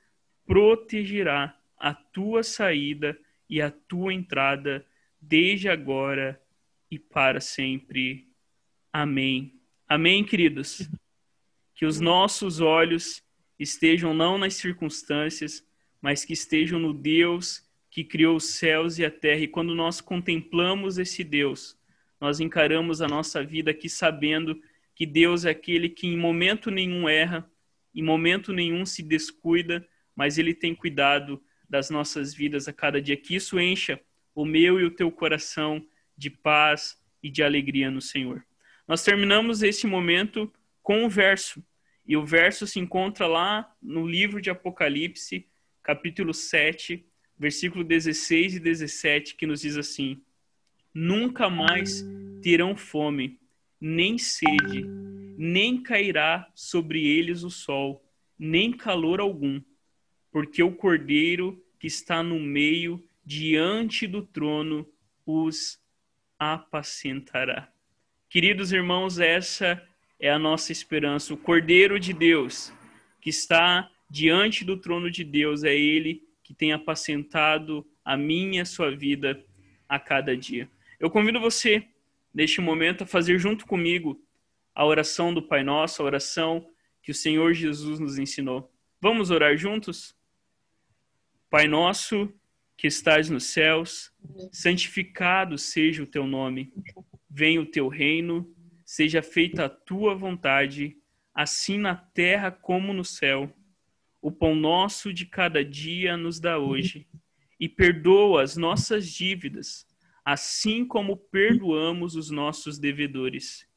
protegerá 0.43 1.55
a 1.77 1.93
tua 1.93 2.41
saída 2.41 3.15
e 3.47 3.61
a 3.61 3.69
tua 3.69 4.11
entrada, 4.11 4.83
desde 5.21 5.69
agora 5.69 6.41
e 6.89 6.97
para 6.97 7.39
sempre. 7.39 8.27
Amém. 8.91 9.61
Amém, 9.87 10.23
queridos. 10.23 10.89
Que 11.75 11.86
os 11.86 11.99
nossos 11.99 12.59
olhos 12.59 13.23
estejam 13.59 14.15
não 14.15 14.39
nas 14.39 14.55
circunstâncias, 14.55 15.63
mas 16.01 16.25
que 16.25 16.33
estejam 16.33 16.79
no 16.79 16.91
Deus 16.91 17.63
que 17.93 18.03
criou 18.03 18.38
os 18.38 18.45
céus 18.45 18.97
e 18.97 19.06
a 19.06 19.12
terra. 19.12 19.41
E 19.41 19.47
quando 19.47 19.75
nós 19.75 20.01
contemplamos 20.01 20.97
esse 20.97 21.23
Deus, 21.23 21.77
nós 22.19 22.39
encaramos 22.39 23.03
a 23.03 23.08
nossa 23.08 23.43
vida 23.43 23.69
aqui 23.69 23.88
sabendo 23.88 24.60
que 24.95 25.06
Deus 25.06 25.45
é 25.45 25.51
aquele 25.51 25.88
que 25.88 26.08
em 26.08 26.17
momento 26.17 26.71
nenhum 26.71 27.08
erra, 27.08 27.47
em 27.93 28.01
momento 28.01 28.51
nenhum 28.51 28.84
se 28.84 29.03
descuida, 29.03 29.88
mas 30.15 30.39
Ele 30.39 30.56
tem 30.56 30.73
cuidado 30.73 31.39
das 31.69 31.91
nossas 31.91 32.34
vidas 32.34 32.67
a 32.67 32.73
cada 32.73 32.99
dia. 32.99 33.15
Que 33.15 33.36
isso 33.36 33.60
encha 33.60 34.01
o 34.34 34.43
meu 34.43 34.82
e 34.82 34.86
o 34.86 34.91
teu 34.91 35.12
coração 35.12 35.86
de 36.17 36.32
paz 36.32 36.99
e 37.21 37.29
de 37.29 37.43
alegria 37.43 37.91
no 37.91 38.01
Senhor. 38.01 38.43
Nós 38.88 39.03
terminamos 39.03 39.62
esse 39.62 39.86
momento 39.86 40.51
com 40.82 41.06
um 41.06 41.10
verso, 41.10 41.63
e 42.08 42.17
o 42.17 42.25
verso 42.25 42.65
se 42.65 42.79
encontra 42.79 43.27
lá 43.27 43.71
no 43.79 44.08
livro 44.08 44.41
de 44.41 44.49
Apocalipse, 44.49 45.47
capítulo 45.84 46.34
7, 46.34 47.06
versículo 47.38 47.84
16 47.84 48.56
e 48.56 48.60
17, 48.60 49.36
que 49.36 49.46
nos 49.46 49.62
diz 49.62 49.78
assim: 49.78 50.22
Nunca 50.93 51.50
mais 51.50 52.06
terão 52.41 52.76
fome, 52.76 53.39
nem 53.80 54.17
sede 54.17 54.86
nem 55.38 55.82
cairá 55.82 56.50
sobre 56.54 57.06
eles 57.06 57.43
o 57.43 57.50
sol, 57.50 58.04
nem 58.38 58.72
calor 58.72 59.19
algum, 59.19 59.62
porque 60.32 60.62
o 60.63 60.72
Cordeiro 60.72 61.62
que 61.80 61.88
está 61.88 62.24
no 62.24 62.39
meio, 62.39 63.04
diante 63.26 64.08
do 64.08 64.22
trono, 64.22 64.88
os 65.26 65.80
apacentará. 66.39 67.69
Queridos 68.30 68.72
irmãos, 68.72 69.19
essa 69.19 69.82
é 70.19 70.32
a 70.32 70.39
nossa 70.39 70.72
esperança. 70.72 71.34
O 71.34 71.38
Cordeiro 71.38 72.00
de 72.00 72.13
Deus, 72.13 72.72
que 73.19 73.30
está 73.30 73.91
diante 74.10 74.63
do 74.63 74.78
trono 74.78 75.12
de 75.12 75.24
Deus, 75.24 75.63
é 75.63 75.76
Ele 75.76 76.24
que 76.53 76.57
tem 76.59 76.71
apacentado 76.71 77.83
a 78.05 78.15
minha 78.15 78.59
e 78.59 78.61
a 78.61 78.65
sua 78.65 78.95
vida 78.95 79.43
a 79.89 79.97
cada 79.97 80.37
dia. 80.37 80.69
Eu 80.99 81.09
convido 81.09 81.39
você, 81.39 81.83
neste 82.31 82.61
momento, 82.61 83.03
a 83.03 83.07
fazer 83.07 83.39
junto 83.39 83.65
comigo 83.65 84.23
a 84.75 84.85
oração 84.85 85.33
do 85.33 85.41
Pai 85.41 85.63
Nosso, 85.63 86.01
a 86.01 86.05
oração 86.05 86.69
que 87.01 87.09
o 87.09 87.15
Senhor 87.15 87.53
Jesus 87.53 87.99
nos 87.99 88.19
ensinou. 88.19 88.71
Vamos 89.01 89.31
orar 89.31 89.57
juntos? 89.57 90.15
Pai 91.49 91.67
nosso, 91.67 92.31
que 92.77 92.87
estás 92.87 93.29
nos 93.29 93.45
céus, 93.45 94.11
santificado 94.51 95.57
seja 95.57 96.03
o 96.03 96.07
teu 96.07 96.25
nome. 96.25 96.71
Venha 97.29 97.61
o 97.61 97.65
teu 97.65 97.87
reino, 97.87 98.55
seja 98.85 99.21
feita 99.21 99.65
a 99.65 99.69
tua 99.69 100.15
vontade, 100.15 100.97
assim 101.33 101.77
na 101.77 101.95
terra 101.95 102.51
como 102.51 102.93
no 102.93 103.03
céu. 103.03 103.51
O 104.23 104.31
pão 104.31 104.55
nosso 104.55 105.12
de 105.12 105.25
cada 105.25 105.65
dia 105.65 106.15
nos 106.15 106.39
dá 106.39 106.57
hoje, 106.57 107.05
e 107.59 107.67
perdoa 107.67 108.41
as 108.41 108.55
nossas 108.55 109.12
dívidas, 109.12 109.86
assim 110.23 110.86
como 110.86 111.17
perdoamos 111.17 112.15
os 112.15 112.29
nossos 112.29 112.79
devedores 112.79 113.67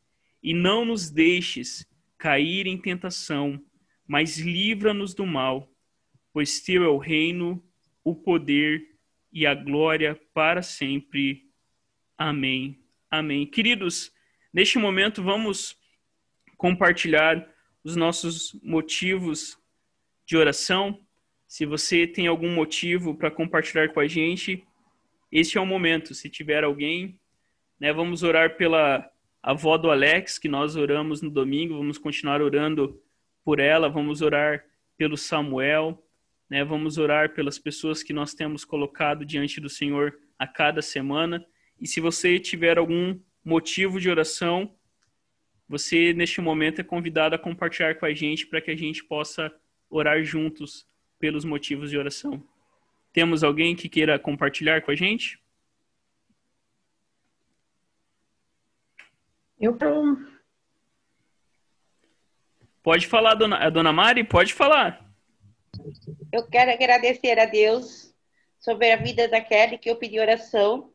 e 0.40 0.54
não 0.54 0.85
nos 0.85 1.11
deixes 1.11 1.85
cair 2.16 2.68
em 2.68 2.78
tentação, 2.78 3.61
mas 4.06 4.38
livra-nos 4.38 5.14
do 5.14 5.26
mal, 5.26 5.68
pois 6.32 6.61
teu 6.61 6.85
é 6.85 6.88
o 6.88 6.96
reino, 6.96 7.61
o 8.04 8.14
poder 8.14 8.96
e 9.32 9.44
a 9.48 9.52
glória 9.52 10.14
para 10.32 10.62
sempre. 10.62 11.50
Amém. 12.16 12.80
Amém. 13.11 13.44
Queridos, 13.44 14.12
neste 14.54 14.78
momento 14.78 15.24
vamos 15.24 15.76
compartilhar 16.56 17.52
os 17.82 17.96
nossos 17.96 18.52
motivos 18.62 19.59
de 20.26 20.36
oração. 20.36 21.00
Se 21.46 21.64
você 21.64 22.06
tem 22.06 22.26
algum 22.26 22.52
motivo 22.52 23.14
para 23.14 23.30
compartilhar 23.30 23.92
com 23.92 24.00
a 24.00 24.06
gente, 24.06 24.64
este 25.30 25.56
é 25.56 25.60
o 25.60 25.66
momento. 25.66 26.14
Se 26.14 26.28
tiver 26.28 26.64
alguém, 26.64 27.18
né, 27.78 27.92
vamos 27.92 28.22
orar 28.22 28.56
pela 28.56 29.08
avó 29.42 29.78
do 29.78 29.90
Alex, 29.90 30.38
que 30.38 30.48
nós 30.48 30.74
oramos 30.76 31.22
no 31.22 31.30
domingo, 31.30 31.76
vamos 31.76 31.98
continuar 31.98 32.42
orando 32.42 33.00
por 33.44 33.60
ela, 33.60 33.88
vamos 33.88 34.20
orar 34.20 34.64
pelo 34.98 35.16
Samuel, 35.16 36.02
né? 36.48 36.64
Vamos 36.64 36.98
orar 36.98 37.32
pelas 37.34 37.58
pessoas 37.58 38.02
que 38.02 38.12
nós 38.12 38.34
temos 38.34 38.64
colocado 38.64 39.24
diante 39.24 39.60
do 39.60 39.68
Senhor 39.68 40.18
a 40.38 40.46
cada 40.46 40.82
semana. 40.82 41.44
E 41.80 41.86
se 41.86 42.00
você 42.00 42.38
tiver 42.38 42.78
algum 42.78 43.18
motivo 43.44 44.00
de 44.00 44.08
oração, 44.08 44.74
você 45.68 46.12
neste 46.12 46.40
momento 46.40 46.80
é 46.80 46.84
convidado 46.84 47.34
a 47.34 47.38
compartilhar 47.38 47.96
com 47.96 48.06
a 48.06 48.14
gente 48.14 48.46
para 48.46 48.60
que 48.60 48.70
a 48.70 48.76
gente 48.76 49.04
possa 49.04 49.52
orar 49.90 50.22
juntos 50.22 50.87
pelos 51.18 51.44
motivos 51.44 51.90
de 51.90 51.99
oração. 51.99 52.42
Temos 53.12 53.42
alguém 53.42 53.75
que 53.75 53.88
queira 53.88 54.18
compartilhar 54.18 54.83
com 54.83 54.90
a 54.90 54.94
gente? 54.94 55.40
Eu 59.59 59.77
Pode 62.83 63.07
falar, 63.07 63.35
dona, 63.35 63.57
a 63.57 63.70
dona 63.70 63.92
Mari? 63.92 64.22
Pode 64.22 64.53
falar. 64.53 65.05
Eu 66.31 66.46
quero 66.46 66.70
agradecer 66.70 67.38
a 67.38 67.46
Deus 67.46 68.14
sobre 68.59 68.92
a 68.92 68.96
vida 68.96 69.27
da 69.27 69.40
Kelly, 69.40 69.79
que 69.79 69.90
eu 69.90 69.96
pedi 69.96 70.20
oração 70.20 70.92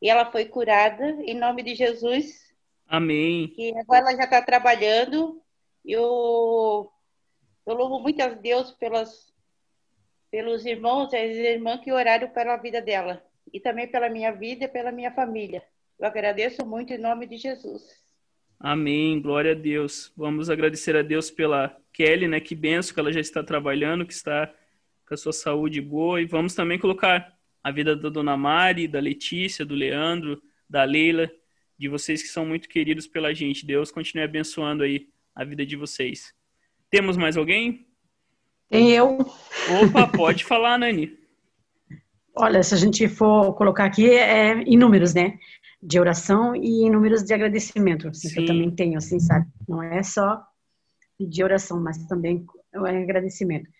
e 0.00 0.10
ela 0.10 0.30
foi 0.30 0.44
curada 0.44 1.04
em 1.22 1.34
nome 1.34 1.62
de 1.62 1.74
Jesus. 1.74 2.54
Amém. 2.86 3.54
E 3.56 3.72
agora 3.78 4.00
ela 4.00 4.16
já 4.16 4.24
está 4.24 4.42
trabalhando. 4.42 5.40
Eu, 5.84 6.92
eu 7.66 7.74
louvo 7.74 8.00
muito 8.00 8.20
a 8.20 8.28
Deus 8.28 8.72
pelas, 8.72 9.32
pelos 10.30 10.66
irmãos 10.66 11.12
e 11.12 11.16
as 11.16 11.36
irmãs 11.36 11.80
que 11.80 11.92
oraram 11.92 12.28
pela 12.28 12.56
vida 12.56 12.80
dela 12.80 13.24
e 13.52 13.60
também 13.60 13.86
pela 13.88 14.08
minha 14.08 14.32
vida 14.32 14.64
e 14.64 14.68
pela 14.68 14.92
minha 14.92 15.12
família. 15.12 15.62
Eu 15.98 16.06
agradeço 16.06 16.66
muito 16.66 16.92
em 16.92 16.98
nome 16.98 17.26
de 17.26 17.36
Jesus. 17.36 18.02
Amém, 18.58 19.20
glória 19.20 19.52
a 19.52 19.54
Deus. 19.54 20.12
Vamos 20.16 20.48
agradecer 20.48 20.96
a 20.96 21.02
Deus 21.02 21.30
pela 21.30 21.76
Kelly, 21.92 22.28
né? 22.28 22.40
Que 22.40 22.54
benção 22.54 22.94
que 22.94 23.00
ela 23.00 23.12
já 23.12 23.20
está 23.20 23.42
trabalhando, 23.42 24.06
que 24.06 24.12
está 24.12 24.52
com 25.06 25.14
a 25.14 25.16
sua 25.16 25.32
saúde 25.32 25.80
boa. 25.80 26.20
E 26.20 26.26
vamos 26.26 26.54
também 26.54 26.78
colocar 26.78 27.36
a 27.62 27.70
vida 27.70 27.94
da 27.94 28.08
Dona 28.08 28.36
Mari, 28.36 28.88
da 28.88 29.00
Letícia, 29.00 29.64
do 29.64 29.74
Leandro, 29.74 30.40
da 30.68 30.84
Leila, 30.84 31.30
de 31.78 31.88
vocês 31.88 32.22
que 32.22 32.28
são 32.28 32.46
muito 32.46 32.68
queridos 32.68 33.06
pela 33.06 33.34
gente. 33.34 33.66
Deus 33.66 33.90
continue 33.90 34.24
abençoando 34.24 34.82
aí 34.82 35.08
a 35.34 35.44
vida 35.44 35.66
de 35.66 35.76
vocês. 35.76 36.34
Temos 36.92 37.16
mais 37.16 37.38
alguém? 37.38 37.86
Tem 38.68 38.90
eu. 38.90 39.18
Opa, 39.82 40.06
pode 40.14 40.44
falar, 40.44 40.76
Nani. 40.76 41.18
Olha, 42.36 42.62
se 42.62 42.74
a 42.74 42.76
gente 42.76 43.08
for 43.08 43.54
colocar 43.54 43.86
aqui, 43.86 44.10
é 44.10 44.52
em 44.60 44.76
números, 44.76 45.14
né? 45.14 45.38
De 45.82 45.98
oração 45.98 46.54
e 46.54 46.84
em 46.84 46.90
números 46.90 47.22
de 47.22 47.32
agradecimento. 47.32 48.08
Assim, 48.08 48.28
que 48.28 48.40
eu 48.40 48.44
também 48.44 48.70
tenho, 48.70 48.98
assim, 48.98 49.18
sabe? 49.18 49.46
Não 49.66 49.82
é 49.82 50.02
só 50.02 50.42
pedir 51.18 51.44
oração, 51.44 51.82
mas 51.82 51.96
também 52.06 52.44
é 52.74 53.02
agradecimento. 53.02 53.70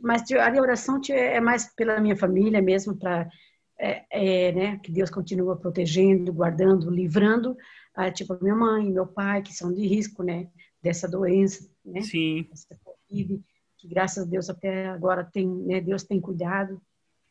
Mas 0.00 0.22
a 0.30 0.60
oração 0.60 1.00
é 1.10 1.40
mais 1.40 1.74
pela 1.74 1.98
minha 1.98 2.16
família 2.16 2.62
mesmo, 2.62 2.96
para 2.96 3.28
é, 3.76 4.04
é, 4.10 4.52
né, 4.52 4.80
que 4.80 4.92
Deus 4.92 5.10
continua 5.10 5.56
protegendo, 5.56 6.32
guardando, 6.32 6.88
livrando, 6.88 7.56
ah, 7.96 8.12
tipo 8.12 8.38
minha 8.40 8.54
mãe, 8.54 8.88
meu 8.92 9.08
pai, 9.08 9.42
que 9.42 9.52
são 9.52 9.72
de 9.72 9.84
risco, 9.86 10.22
né, 10.22 10.46
dessa 10.84 11.08
doença, 11.08 11.66
né, 11.82 12.02
Sim. 12.02 12.46
Essa 12.52 12.76
COVID, 12.84 13.42
que 13.78 13.88
graças 13.88 14.26
a 14.26 14.30
Deus 14.30 14.50
até 14.50 14.86
agora 14.88 15.24
tem, 15.24 15.48
né, 15.48 15.80
Deus 15.80 16.02
tem 16.02 16.20
cuidado 16.20 16.78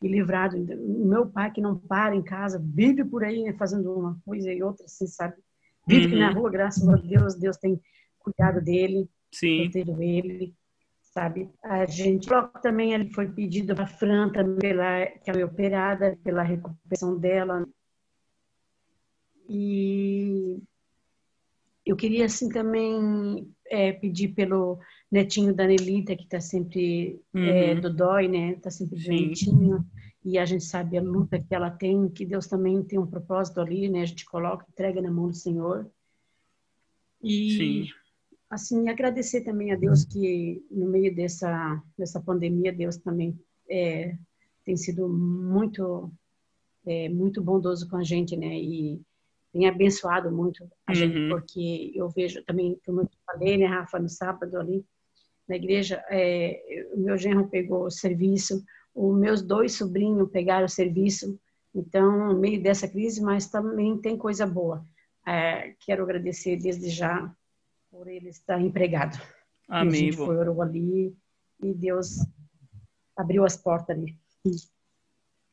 e 0.02 0.08
livrado. 0.08 0.58
Meu 0.58 1.26
pai 1.26 1.52
que 1.52 1.60
não 1.60 1.78
para 1.78 2.16
em 2.16 2.22
casa, 2.22 2.60
vive 2.62 3.04
por 3.04 3.22
aí 3.22 3.44
né, 3.44 3.52
fazendo 3.52 3.96
uma 3.96 4.18
coisa 4.24 4.52
e 4.52 4.60
outra, 4.60 4.84
assim, 4.86 5.06
sabe? 5.06 5.36
Vive 5.86 6.14
uhum. 6.14 6.20
na 6.20 6.32
rua, 6.32 6.50
graças 6.50 6.86
a 6.88 6.96
Deus, 6.96 7.36
Deus 7.36 7.56
tem 7.56 7.80
cuidado 8.18 8.60
dele, 8.60 9.08
Sim. 9.32 9.62
protegido 9.70 10.02
ele 10.02 10.54
sabe? 11.12 11.48
A 11.62 11.86
gente 11.86 12.28
também 12.60 12.92
ele 12.92 13.08
foi 13.12 13.28
pedido 13.28 13.72
para 13.72 13.86
Fran 13.86 14.30
também 14.30 14.58
pela 14.58 15.06
que 15.06 15.30
ela 15.30 15.40
é 15.40 15.44
operada 15.44 16.18
pela 16.24 16.42
recuperação 16.42 17.16
dela 17.16 17.64
e 19.48 20.60
eu 21.84 21.96
queria 21.96 22.26
assim 22.26 22.48
também 22.48 23.52
é, 23.66 23.92
pedir 23.92 24.28
pelo 24.28 24.78
netinho 25.10 25.54
da 25.54 25.66
Nelita 25.66 26.16
que 26.16 26.24
está 26.24 26.40
sempre 26.40 27.20
é, 27.34 27.38
uhum. 27.38 27.46
é, 27.46 27.74
do 27.74 27.94
dói, 27.94 28.28
né? 28.28 28.52
Está 28.52 28.70
sempre 28.70 29.02
doentinho 29.02 29.84
e 30.24 30.38
a 30.38 30.44
gente 30.44 30.64
sabe 30.64 30.96
a 30.96 31.02
luta 31.02 31.38
que 31.38 31.54
ela 31.54 31.70
tem, 31.70 32.08
que 32.08 32.24
Deus 32.24 32.46
também 32.46 32.82
tem 32.82 32.98
um 32.98 33.06
propósito 33.06 33.60
ali, 33.60 33.88
né? 33.88 34.02
A 34.02 34.06
gente 34.06 34.24
coloca, 34.24 34.64
entrega 34.68 35.02
na 35.02 35.10
mão 35.10 35.28
do 35.28 35.34
Senhor. 35.34 35.90
E 37.22 37.86
Sim 37.86 37.94
assim 38.54 38.88
agradecer 38.88 39.42
também 39.42 39.72
a 39.72 39.76
Deus 39.76 40.04
que 40.04 40.64
no 40.70 40.86
meio 40.88 41.14
dessa 41.14 41.82
dessa 41.98 42.20
pandemia 42.20 42.72
Deus 42.72 42.96
também 42.96 43.38
é, 43.68 44.16
tem 44.64 44.76
sido 44.76 45.08
muito 45.08 46.10
é, 46.86 47.08
muito 47.08 47.42
bondoso 47.42 47.88
com 47.88 47.96
a 47.96 48.04
gente 48.04 48.36
né 48.36 48.56
e 48.58 49.00
tem 49.54 49.66
abençoado 49.66 50.30
muito 50.30 50.64
a 50.86 50.92
uhum. 50.92 50.94
gente 50.94 51.28
porque 51.30 51.92
eu 51.94 52.10
vejo 52.10 52.44
também 52.44 52.78
como 52.84 53.00
eu 53.02 53.08
falei 53.24 53.56
né 53.56 53.66
Rafa 53.66 53.98
no 53.98 54.08
sábado 54.08 54.58
ali 54.58 54.84
na 55.48 55.56
igreja 55.56 56.04
é, 56.10 56.86
o 56.92 57.00
meu 57.00 57.16
genro 57.16 57.48
pegou 57.48 57.86
o 57.86 57.90
serviço 57.90 58.62
os 58.94 59.18
meus 59.18 59.40
dois 59.40 59.72
sobrinhos 59.72 60.30
pegaram 60.30 60.66
o 60.66 60.68
serviço 60.68 61.40
então 61.74 62.28
no 62.32 62.38
meio 62.38 62.62
dessa 62.62 62.86
crise 62.86 63.22
mas 63.22 63.48
também 63.48 63.96
tem 63.96 64.18
coisa 64.18 64.46
boa 64.46 64.84
é, 65.26 65.74
quero 65.80 66.02
agradecer 66.02 66.56
desde 66.56 66.90
já 66.90 67.34
por 67.90 68.08
ele 68.08 68.28
estar 68.28 68.60
empregado. 68.60 69.20
Amém. 69.68 69.94
E 69.94 69.96
a 69.96 70.00
gente 70.12 70.16
foi, 70.16 70.36
orou 70.36 70.60
ali 70.60 71.16
e 71.62 71.72
Deus 71.72 72.18
abriu 73.16 73.44
as 73.44 73.56
portas 73.56 73.96
ali. 73.96 74.18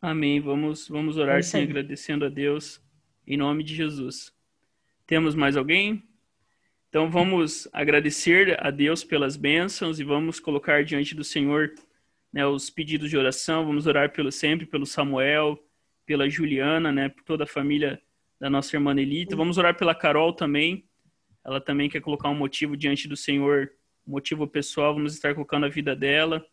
Amém. 0.01 0.41
Vamos, 0.41 0.87
vamos 0.87 1.17
orar 1.17 1.37
é 1.37 1.41
sim, 1.41 1.61
agradecendo 1.61 2.25
a 2.25 2.29
Deus 2.29 2.81
em 3.33 3.37
nome 3.37 3.63
de 3.63 3.75
Jesus. 3.75 4.33
Temos 5.07 5.35
mais 5.35 5.55
alguém? 5.55 6.03
Então 6.89 7.09
vamos 7.09 7.67
agradecer 7.71 8.57
a 8.59 8.69
Deus 8.69 9.03
pelas 9.03 9.37
bênçãos 9.37 9.99
e 9.99 10.03
vamos 10.03 10.39
colocar 10.39 10.83
diante 10.83 11.15
do 11.15 11.23
Senhor 11.23 11.73
né, 12.31 12.45
os 12.45 12.69
pedidos 12.69 13.09
de 13.09 13.17
oração. 13.17 13.65
Vamos 13.65 13.87
orar 13.87 14.11
pelo 14.11 14.31
sempre, 14.31 14.65
pelo 14.65 14.85
Samuel, 14.85 15.57
pela 16.05 16.29
Juliana, 16.29 16.91
né, 16.91 17.09
por 17.09 17.23
toda 17.23 17.45
a 17.45 17.47
família 17.47 18.01
da 18.39 18.49
nossa 18.49 18.75
irmã 18.75 18.91
Elita. 18.91 19.35
Vamos 19.35 19.57
orar 19.57 19.77
pela 19.77 19.95
Carol 19.95 20.33
também 20.33 20.85
ela 21.43 21.59
também 21.59 21.89
quer 21.89 22.01
colocar 22.01 22.29
um 22.29 22.35
motivo 22.35 22.77
diante 22.77 23.07
do 23.07 23.17
Senhor, 23.17 23.71
um 24.05 24.11
motivo 24.11 24.47
pessoal. 24.47 24.93
Vamos 24.93 25.13
estar 25.13 25.33
colocando 25.33 25.65
a 25.65 25.69
vida 25.69 25.95
dela, 25.95 26.45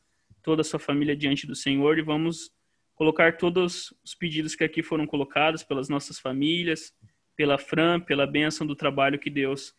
toda 0.42 0.62
a 0.62 0.64
sua 0.64 0.78
família 0.78 1.16
diante 1.16 1.46
do 1.46 1.54
Senhor 1.54 1.98
e 1.98 2.02
vamos 2.02 2.50
colocar 2.98 3.36
todos 3.36 3.94
os 4.04 4.12
pedidos 4.12 4.56
que 4.56 4.64
aqui 4.64 4.82
foram 4.82 5.06
colocados 5.06 5.62
pelas 5.62 5.88
nossas 5.88 6.18
famílias, 6.18 6.92
pela 7.36 7.56
Fran, 7.56 8.00
pela 8.00 8.26
bênção 8.26 8.66
do 8.66 8.74
trabalho 8.74 9.20
que 9.20 9.30
Deus 9.30 9.72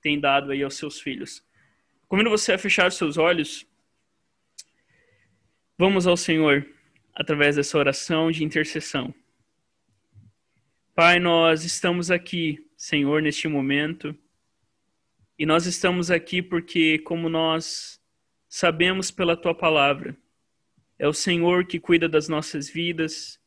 tem 0.00 0.20
dado 0.20 0.52
aí 0.52 0.62
aos 0.62 0.76
seus 0.76 1.00
filhos. 1.00 1.44
Convido 2.06 2.30
você 2.30 2.52
a 2.52 2.58
fechar 2.58 2.86
os 2.86 2.94
seus 2.94 3.18
olhos. 3.18 3.66
Vamos 5.76 6.06
ao 6.06 6.16
Senhor 6.16 6.64
através 7.12 7.56
dessa 7.56 7.76
oração 7.76 8.30
de 8.30 8.44
intercessão. 8.44 9.12
Pai, 10.94 11.18
nós 11.18 11.64
estamos 11.64 12.08
aqui, 12.08 12.64
Senhor, 12.76 13.20
neste 13.20 13.48
momento 13.48 14.16
e 15.36 15.44
nós 15.44 15.66
estamos 15.66 16.08
aqui 16.08 16.40
porque, 16.40 17.00
como 17.00 17.28
nós 17.28 18.00
sabemos 18.48 19.10
pela 19.10 19.36
tua 19.36 19.54
palavra, 19.56 20.16
é 21.00 21.08
o 21.08 21.14
Senhor 21.14 21.64
que 21.64 21.80
cuida 21.80 22.06
das 22.06 22.28
nossas 22.28 22.68
vidas, 22.68 23.40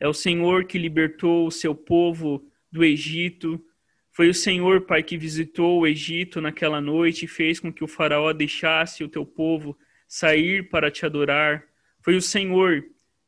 é 0.00 0.08
o 0.08 0.14
Senhor 0.14 0.64
que 0.64 0.78
libertou 0.78 1.46
o 1.46 1.50
seu 1.50 1.74
povo 1.74 2.42
do 2.72 2.82
Egito. 2.82 3.62
Foi 4.10 4.30
o 4.30 4.34
Senhor, 4.34 4.86
Pai, 4.86 5.02
que 5.02 5.18
visitou 5.18 5.80
o 5.80 5.86
Egito 5.86 6.40
naquela 6.40 6.80
noite 6.80 7.26
e 7.26 7.28
fez 7.28 7.60
com 7.60 7.70
que 7.70 7.84
o 7.84 7.86
Faraó 7.86 8.32
deixasse 8.32 9.04
o 9.04 9.08
teu 9.08 9.26
povo 9.26 9.76
sair 10.08 10.70
para 10.70 10.90
te 10.90 11.04
adorar. 11.04 11.62
Foi 12.00 12.16
o 12.16 12.22
Senhor 12.22 12.82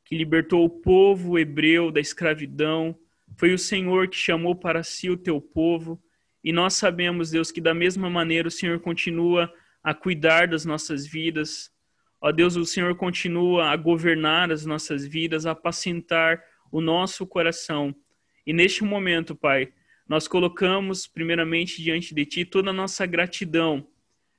que 0.06 0.16
libertou 0.16 0.64
o 0.64 0.70
povo 0.70 1.38
hebreu 1.38 1.90
da 1.92 2.00
escravidão. 2.00 2.98
Foi 3.36 3.52
o 3.52 3.58
Senhor 3.58 4.08
que 4.08 4.16
chamou 4.16 4.56
para 4.56 4.82
si 4.82 5.10
o 5.10 5.18
teu 5.18 5.38
povo. 5.38 6.02
E 6.42 6.50
nós 6.50 6.72
sabemos, 6.72 7.30
Deus, 7.30 7.52
que 7.52 7.60
da 7.60 7.74
mesma 7.74 8.08
maneira 8.08 8.48
o 8.48 8.50
Senhor 8.50 8.80
continua 8.80 9.52
a 9.82 9.92
cuidar 9.92 10.48
das 10.48 10.64
nossas 10.64 11.06
vidas. 11.06 11.75
Ó 12.20 12.33
Deus, 12.33 12.57
o 12.57 12.64
Senhor 12.64 12.94
continua 12.96 13.70
a 13.70 13.76
governar 13.76 14.50
as 14.50 14.64
nossas 14.64 15.07
vidas, 15.07 15.46
a 15.46 15.52
apacentar 15.52 16.42
o 16.70 16.81
nosso 16.81 17.26
coração. 17.26 17.94
E 18.46 18.52
neste 18.52 18.85
momento, 18.85 19.35
Pai, 19.35 19.72
nós 20.09 20.26
colocamos 20.26 21.07
primeiramente 21.07 21.83
diante 21.83 22.14
de 22.14 22.24
Ti 22.24 22.44
toda 22.44 22.70
a 22.70 22.72
nossa 22.72 23.05
gratidão 23.07 23.87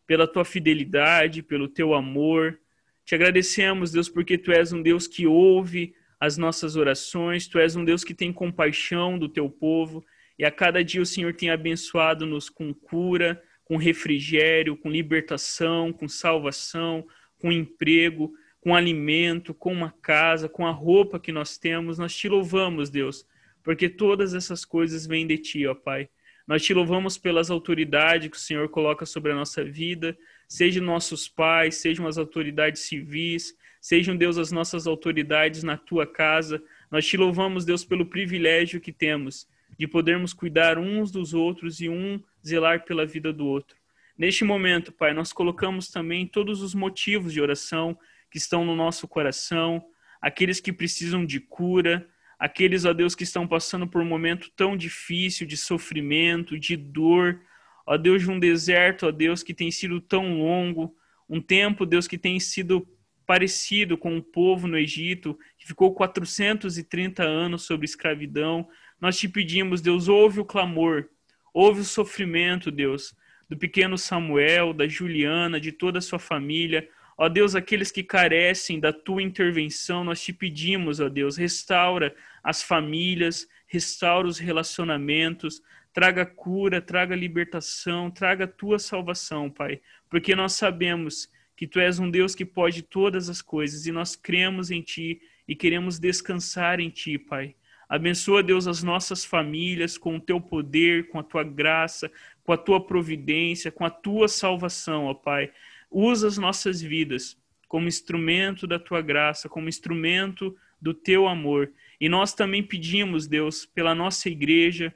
pela 0.05 0.27
Tua 0.27 0.45
fidelidade, 0.45 1.43
pelo 1.43 1.67
Teu 1.67 1.93
amor. 1.93 2.59
Te 3.05 3.15
agradecemos, 3.15 3.91
Deus, 3.91 4.09
porque 4.09 4.37
Tu 4.37 4.51
és 4.51 4.73
um 4.73 4.81
Deus 4.81 5.07
que 5.07 5.27
ouve 5.27 5.93
as 6.19 6.37
nossas 6.37 6.75
orações, 6.75 7.47
Tu 7.47 7.59
és 7.59 7.75
um 7.75 7.85
Deus 7.85 8.03
que 8.03 8.13
tem 8.13 8.33
compaixão 8.33 9.19
do 9.19 9.29
Teu 9.29 9.49
povo 9.49 10.03
e 10.39 10.45
a 10.45 10.51
cada 10.51 10.83
dia 10.83 11.01
o 11.01 11.05
Senhor 11.05 11.33
tem 11.33 11.49
abençoado-nos 11.49 12.49
com 12.49 12.73
cura, 12.73 13.41
com 13.65 13.75
refrigério, 13.75 14.77
com 14.77 14.89
libertação, 14.89 15.91
com 15.91 16.07
salvação, 16.07 17.05
com 17.39 17.51
emprego, 17.51 18.33
com 18.59 18.75
alimento, 18.75 19.53
com 19.53 19.71
uma 19.71 19.91
casa, 20.01 20.49
com 20.49 20.65
a 20.65 20.71
roupa 20.71 21.19
que 21.19 21.31
nós 21.31 21.57
temos. 21.57 21.97
Nós 21.97 22.15
te 22.15 22.27
louvamos, 22.27 22.89
Deus, 22.89 23.25
porque 23.63 23.87
todas 23.89 24.33
essas 24.33 24.65
coisas 24.65 25.05
vêm 25.05 25.25
de 25.25 25.37
ti, 25.37 25.65
ó 25.65 25.75
Pai. 25.75 26.09
Nós 26.47 26.63
te 26.63 26.73
louvamos 26.73 27.17
pelas 27.17 27.51
autoridades 27.51 28.29
que 28.29 28.37
o 28.37 28.39
Senhor 28.39 28.69
coloca 28.69 29.05
sobre 29.05 29.33
a 29.33 29.35
nossa 29.35 29.63
vida, 29.63 30.17
sejam 30.47 30.83
nossos 30.83 31.27
pais, 31.27 31.75
sejam 31.75 32.07
as 32.07 32.17
autoridades 32.17 32.83
civis, 32.83 33.53
sejam, 33.81 34.15
Deus, 34.15 34.37
as 34.37 34.51
nossas 34.51 34.87
autoridades 34.87 35.63
na 35.63 35.75
tua 35.77 36.07
casa. 36.07 36.63
Nós 36.89 37.05
te 37.05 37.17
louvamos, 37.17 37.65
Deus, 37.65 37.83
pelo 37.83 38.05
privilégio 38.05 38.79
que 38.79 38.93
temos 38.93 39.47
de 39.77 39.87
podermos 39.87 40.33
cuidar 40.33 40.77
uns 40.77 41.11
dos 41.11 41.33
outros 41.33 41.79
e 41.81 41.89
um 41.89 42.21
zelar 42.45 42.85
pela 42.85 43.05
vida 43.05 43.31
do 43.31 43.45
outro. 43.45 43.77
Neste 44.17 44.43
momento, 44.43 44.91
Pai, 44.91 45.13
nós 45.13 45.31
colocamos 45.31 45.89
também 45.89 46.25
todos 46.25 46.63
os 46.63 46.73
motivos 46.73 47.31
de 47.31 47.39
oração 47.39 47.97
que 48.31 48.39
estão 48.39 48.65
no 48.65 48.75
nosso 48.75 49.07
coração, 49.07 49.85
aqueles 50.19 50.59
que 50.59 50.73
precisam 50.73 51.23
de 51.23 51.39
cura, 51.39 52.09
aqueles, 52.39 52.83
ó 52.83 52.93
Deus, 52.93 53.13
que 53.13 53.23
estão 53.23 53.47
passando 53.47 53.87
por 53.87 54.01
um 54.01 54.05
momento 54.05 54.49
tão 54.55 54.75
difícil 54.75 55.45
de 55.45 55.55
sofrimento, 55.55 56.57
de 56.59 56.75
dor, 56.75 57.39
ó 57.85 57.95
Deus, 57.95 58.23
de 58.23 58.31
um 58.31 58.39
deserto, 58.39 59.05
ó 59.05 59.11
Deus, 59.11 59.43
que 59.43 59.53
tem 59.53 59.69
sido 59.69 60.01
tão 60.01 60.39
longo, 60.39 60.95
um 61.29 61.39
tempo, 61.39 61.85
Deus, 61.85 62.07
que 62.07 62.17
tem 62.17 62.39
sido 62.39 62.87
parecido 63.23 63.97
com 63.97 64.17
o 64.17 64.23
povo 64.23 64.67
no 64.67 64.79
Egito, 64.79 65.37
que 65.59 65.67
ficou 65.67 65.93
430 65.93 67.21
anos 67.23 67.63
sob 67.63 67.85
escravidão, 67.85 68.67
nós 68.99 69.15
te 69.19 69.29
pedimos, 69.29 69.79
Deus, 69.79 70.07
ouve 70.07 70.39
o 70.39 70.45
clamor, 70.45 71.07
ouve 71.53 71.81
o 71.81 71.85
sofrimento, 71.85 72.71
Deus, 72.71 73.13
do 73.49 73.57
pequeno 73.57 73.97
Samuel, 73.97 74.73
da 74.73 74.87
Juliana, 74.87 75.59
de 75.59 75.71
toda 75.71 75.99
a 75.99 76.01
sua 76.01 76.19
família. 76.19 76.87
Ó 77.17 77.27
Deus, 77.29 77.55
aqueles 77.55 77.91
que 77.91 78.03
carecem 78.03 78.79
da 78.79 78.93
tua 78.93 79.23
intervenção, 79.23 80.03
nós 80.03 80.21
te 80.21 80.31
pedimos, 80.31 80.99
ó 80.99 81.09
Deus, 81.09 81.37
restaura 81.37 82.15
as 82.43 82.61
famílias, 82.61 83.47
restaura 83.65 84.27
os 84.27 84.37
relacionamentos, 84.37 85.61
traga 85.93 86.25
cura, 86.25 86.79
traga 86.79 87.15
libertação, 87.15 88.11
traga 88.11 88.43
a 88.43 88.47
tua 88.47 88.77
salvação, 88.77 89.49
Pai, 89.49 89.81
porque 90.09 90.35
nós 90.35 90.53
sabemos 90.53 91.27
que 91.55 91.65
tu 91.65 91.79
és 91.79 91.97
um 91.97 92.09
Deus 92.09 92.35
que 92.35 92.45
pode 92.45 92.83
todas 92.83 93.29
as 93.29 93.41
coisas 93.41 93.87
e 93.87 93.91
nós 93.91 94.15
cremos 94.15 94.69
em 94.69 94.81
ti 94.81 95.19
e 95.47 95.55
queremos 95.55 95.97
descansar 95.97 96.79
em 96.79 96.91
ti, 96.91 97.17
Pai. 97.17 97.55
Abençoa, 97.89 98.43
Deus, 98.43 98.67
as 98.67 98.83
nossas 98.83 99.23
famílias 99.23 99.97
com 99.97 100.17
o 100.17 100.21
teu 100.21 100.41
poder, 100.41 101.07
com 101.07 101.19
a 101.19 101.23
tua 101.23 101.43
graça, 101.43 102.11
com 102.47 102.53
a 102.53 102.57
tua 102.57 102.79
providência, 102.79 103.69
com 103.69 103.83
a 103.83 103.89
tua 103.89 104.29
salvação, 104.29 105.07
ó 105.07 105.13
Pai. 105.13 105.51
Usa 105.91 106.29
as 106.29 106.37
nossas 106.37 106.81
vidas 106.81 107.37
como 107.67 107.89
instrumento 107.89 108.65
da 108.65 108.79
tua 108.79 109.01
graça, 109.01 109.49
como 109.49 109.67
instrumento 109.67 110.55
do 110.81 110.93
teu 110.93 111.27
amor. 111.27 111.73
E 111.99 112.07
nós 112.07 112.33
também 112.33 112.63
pedimos, 112.63 113.27
Deus, 113.27 113.65
pela 113.65 113.93
nossa 113.93 114.29
igreja, 114.29 114.95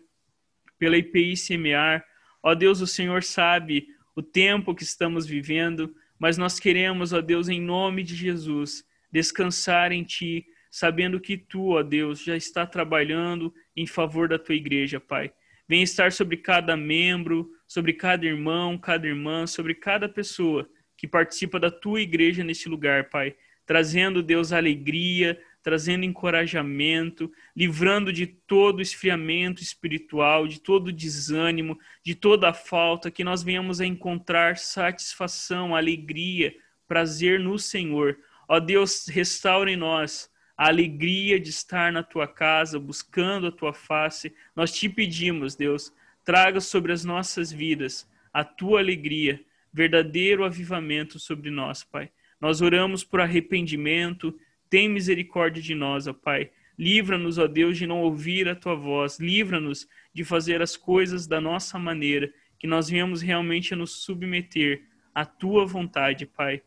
pela 0.79 0.97
IPI 0.97 1.35
Semear. 1.35 2.05
Ó 2.41 2.55
Deus, 2.55 2.79
o 2.79 2.87
Senhor 2.87 3.21
sabe 3.21 3.85
o 4.15 4.21
tempo 4.21 4.73
que 4.73 4.83
estamos 4.83 5.25
vivendo, 5.25 5.93
mas 6.17 6.37
nós 6.37 6.57
queremos, 6.57 7.11
ó 7.11 7.19
Deus, 7.19 7.49
em 7.49 7.59
nome 7.59 8.01
de 8.01 8.15
Jesus, 8.15 8.85
descansar 9.11 9.91
em 9.91 10.05
Ti, 10.05 10.45
sabendo 10.69 11.19
que 11.19 11.37
Tu, 11.37 11.71
ó 11.71 11.83
Deus, 11.83 12.23
já 12.23 12.37
está 12.37 12.65
trabalhando 12.65 13.53
em 13.75 13.85
favor 13.85 14.29
da 14.29 14.39
Tua 14.39 14.55
igreja, 14.55 15.01
Pai. 15.01 15.33
Vem 15.67 15.83
estar 15.83 16.11
sobre 16.11 16.37
cada 16.37 16.75
membro, 16.75 17.49
sobre 17.67 17.93
cada 17.93 18.25
irmão, 18.25 18.77
cada 18.77 19.07
irmã, 19.07 19.47
sobre 19.47 19.73
cada 19.75 20.09
pessoa 20.09 20.69
que 20.97 21.07
participa 21.07 21.59
da 21.59 21.71
Tua 21.71 22.01
igreja 22.01 22.43
neste 22.43 22.69
lugar, 22.69 23.09
Pai. 23.09 23.35
Trazendo, 23.65 24.21
Deus, 24.21 24.51
alegria, 24.51 25.39
trazendo 25.63 26.03
encorajamento, 26.03 27.31
livrando 27.55 28.11
de 28.11 28.25
todo 28.27 28.81
esfriamento 28.81 29.61
espiritual, 29.61 30.47
de 30.47 30.59
todo 30.59 30.91
desânimo, 30.91 31.77
de 32.03 32.15
toda 32.15 32.49
a 32.49 32.53
falta, 32.53 33.11
que 33.11 33.23
nós 33.23 33.43
venhamos 33.43 33.79
a 33.79 33.85
encontrar 33.85 34.57
satisfação, 34.57 35.75
alegria, 35.75 36.53
prazer 36.87 37.39
no 37.39 37.57
Senhor. 37.57 38.17
Ó 38.47 38.59
Deus, 38.59 39.07
restaure 39.07 39.71
em 39.71 39.77
nós 39.77 40.29
a 40.57 40.67
alegria 40.67 41.39
de 41.39 41.49
estar 41.49 41.91
na 41.91 42.03
tua 42.03 42.27
casa, 42.27 42.79
buscando 42.79 43.47
a 43.47 43.51
tua 43.51 43.73
face. 43.73 44.33
Nós 44.55 44.71
te 44.71 44.87
pedimos, 44.87 45.55
Deus, 45.55 45.93
traga 46.23 46.59
sobre 46.59 46.91
as 46.91 47.03
nossas 47.03 47.51
vidas 47.51 48.09
a 48.33 48.43
tua 48.43 48.79
alegria, 48.79 49.43
verdadeiro 49.73 50.45
avivamento 50.45 51.19
sobre 51.19 51.49
nós, 51.49 51.83
Pai. 51.83 52.09
Nós 52.39 52.61
oramos 52.61 53.03
por 53.03 53.19
arrependimento, 53.19 54.37
tem 54.69 54.87
misericórdia 54.87 55.61
de 55.61 55.75
nós, 55.75 56.07
ó 56.07 56.13
Pai. 56.13 56.51
Livra-nos, 56.77 57.37
ó 57.37 57.45
Deus, 57.45 57.77
de 57.77 57.85
não 57.85 58.01
ouvir 58.01 58.47
a 58.47 58.55
tua 58.55 58.75
voz. 58.75 59.19
Livra-nos 59.19 59.87
de 60.13 60.23
fazer 60.23 60.61
as 60.61 60.75
coisas 60.75 61.27
da 61.27 61.39
nossa 61.39 61.77
maneira, 61.77 62.33
que 62.57 62.65
nós 62.65 62.89
venhamos 62.89 63.21
realmente 63.21 63.73
a 63.73 63.77
nos 63.77 64.03
submeter 64.03 64.83
à 65.13 65.25
tua 65.25 65.65
vontade, 65.65 66.25
Pai. 66.25 66.61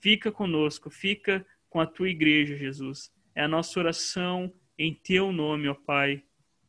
Fica 0.00 0.30
conosco, 0.30 0.88
fica 0.90 1.44
com 1.78 1.82
a 1.82 1.86
tua 1.86 2.10
igreja, 2.10 2.56
Jesus. 2.56 3.12
É 3.36 3.42
a 3.44 3.46
nossa 3.46 3.78
oração 3.78 4.52
em 4.76 4.92
teu 4.92 5.30
nome, 5.30 5.68
ó 5.68 5.74
Pai. 5.74 6.24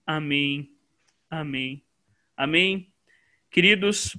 Amém. 0.05 0.71
Amém. 1.27 1.83
Amém. 2.37 2.93
Queridos, 3.49 4.15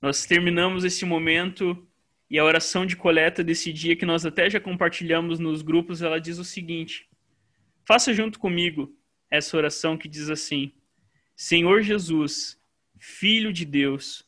nós 0.00 0.24
terminamos 0.24 0.84
esse 0.84 1.04
momento 1.04 1.86
e 2.30 2.38
a 2.38 2.44
oração 2.46 2.86
de 2.86 2.96
coleta 2.96 3.44
desse 3.44 3.70
dia, 3.74 3.94
que 3.94 4.06
nós 4.06 4.24
até 4.24 4.48
já 4.48 4.58
compartilhamos 4.58 5.38
nos 5.38 5.60
grupos, 5.60 6.00
ela 6.00 6.18
diz 6.18 6.38
o 6.38 6.44
seguinte: 6.44 7.06
Faça 7.84 8.14
junto 8.14 8.38
comigo 8.38 8.96
essa 9.30 9.54
oração 9.54 9.98
que 9.98 10.08
diz 10.08 10.30
assim: 10.30 10.72
Senhor 11.36 11.82
Jesus, 11.82 12.58
Filho 12.98 13.52
de 13.52 13.66
Deus, 13.66 14.26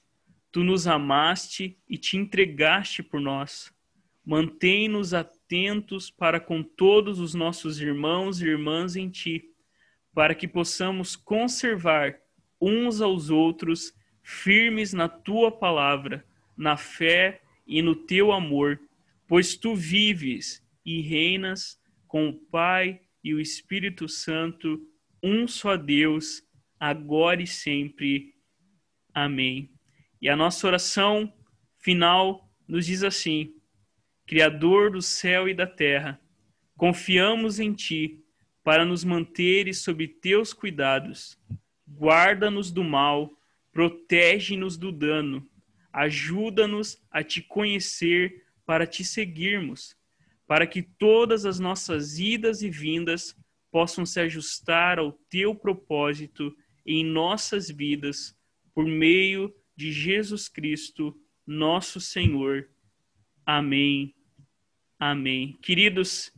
tu 0.53 0.63
nos 0.63 0.87
amaste 0.87 1.79
e 1.89 1.97
te 1.97 2.19
entregaste 2.19 3.03
por 3.03 3.23
nós. 3.23 3.73
Mantém-nos 4.25 5.13
atentos 5.13 6.11
para 6.11 6.41
com 6.41 6.63
todos 6.63 7.19
os 7.19 7.35
nossos 7.35 7.81
irmãos 7.81 8.41
e 8.41 8.47
irmãs 8.47 8.97
em 8.97 9.11
ti, 9.11 9.45
para 10.15 10.35
que 10.35 10.49
possamos 10.49 11.15
conservar 11.15 12.19
uns 12.61 13.01
aos 13.01 13.29
outros 13.29 13.93
firmes 14.23 14.93
na 14.93 15.09
tua 15.09 15.53
palavra, 15.53 16.25
na 16.57 16.77
fé 16.77 17.43
e 17.67 17.83
no 17.83 17.95
teu 17.95 18.33
amor, 18.33 18.81
pois 19.27 19.57
tu 19.57 19.75
vives 19.75 20.65
e 20.85 21.01
reinas 21.01 21.79
com 22.07 22.29
o 22.29 22.33
Pai 22.33 23.01
e 23.23 23.35
o 23.35 23.41
Espírito 23.41 24.09
Santo, 24.09 24.81
um 25.23 25.47
só 25.47 25.77
Deus, 25.77 26.43
agora 26.79 27.43
e 27.43 27.47
sempre. 27.47 28.35
Amém. 29.13 29.71
E 30.21 30.29
a 30.29 30.37
nossa 30.37 30.67
oração 30.67 31.33
final 31.79 32.51
nos 32.67 32.87
diz 32.87 33.03
assim: 33.03 33.54
Criador 34.27 34.91
do 34.91 35.03
céu 35.03 35.49
e 35.49 35.55
da 35.55 35.67
terra, 35.67 36.21
confiamos 36.77 37.61
em 37.61 37.73
ti 37.73 38.25
para 38.63 38.85
nos 38.85 39.05
manteres 39.05 39.79
sob 39.79 40.07
teus 40.09 40.53
cuidados. 40.53 41.39
Guarda-nos 41.87 42.71
do 42.71 42.83
mal, 42.83 43.31
protege-nos 43.73 44.77
do 44.77 44.91
dano 44.91 45.49
Ajuda-nos 45.95 47.01
a 47.09 47.23
te 47.23 47.41
conhecer 47.41 48.43
para 48.67 48.85
te 48.85 49.05
seguirmos, 49.05 49.97
para 50.45 50.67
que 50.67 50.83
todas 50.83 51.47
as 51.47 51.61
nossas 51.61 52.19
idas 52.19 52.63
e 52.63 52.69
vindas 52.69 53.37
possam 53.71 54.05
se 54.05 54.19
ajustar 54.19 54.99
ao 54.99 55.13
teu 55.13 55.55
propósito 55.55 56.53
em 56.85 57.05
nossas 57.05 57.71
vidas, 57.71 58.37
por 58.75 58.85
meio 58.85 59.55
de 59.77 59.93
Jesus 59.93 60.49
Cristo, 60.49 61.17
nosso 61.47 62.01
Senhor. 62.01 62.69
Amém. 63.47 64.15
Amém. 64.99 65.59
Queridos, 65.61 66.33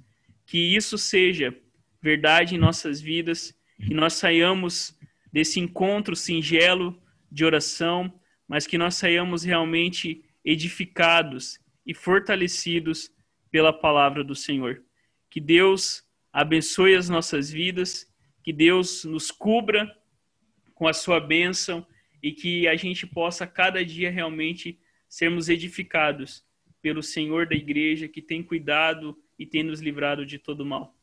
que 0.44 0.58
isso 0.58 0.96
seja 0.98 1.56
verdade 2.00 2.54
em 2.54 2.58
nossas 2.58 3.00
vidas, 3.00 3.54
que 3.76 3.94
nós 3.94 4.14
saiamos 4.14 4.96
desse 5.32 5.60
encontro 5.60 6.14
singelo 6.16 7.00
de 7.30 7.44
oração 7.44 8.12
mas 8.48 8.66
que 8.66 8.78
nós 8.78 8.94
saiamos 8.94 9.42
realmente 9.42 10.24
edificados 10.44 11.58
e 11.84 11.94
fortalecidos 11.94 13.10
pela 13.50 13.72
palavra 13.72 14.22
do 14.22 14.34
Senhor. 14.34 14.82
Que 15.30 15.40
Deus 15.40 16.04
abençoe 16.32 16.94
as 16.94 17.08
nossas 17.08 17.50
vidas, 17.50 18.12
que 18.42 18.52
Deus 18.52 19.04
nos 19.04 19.30
cubra 19.30 19.92
com 20.74 20.86
a 20.86 20.92
sua 20.92 21.18
bênção 21.18 21.86
e 22.22 22.32
que 22.32 22.68
a 22.68 22.76
gente 22.76 23.06
possa 23.06 23.46
cada 23.46 23.84
dia 23.84 24.10
realmente 24.10 24.78
sermos 25.08 25.48
edificados 25.48 26.44
pelo 26.86 27.02
Senhor 27.02 27.48
da 27.48 27.56
igreja 27.56 28.06
que 28.06 28.22
tem 28.22 28.44
cuidado 28.44 29.18
e 29.36 29.44
tem 29.44 29.64
nos 29.64 29.80
livrado 29.80 30.24
de 30.24 30.38
todo 30.38 30.64
mal. 30.64 30.96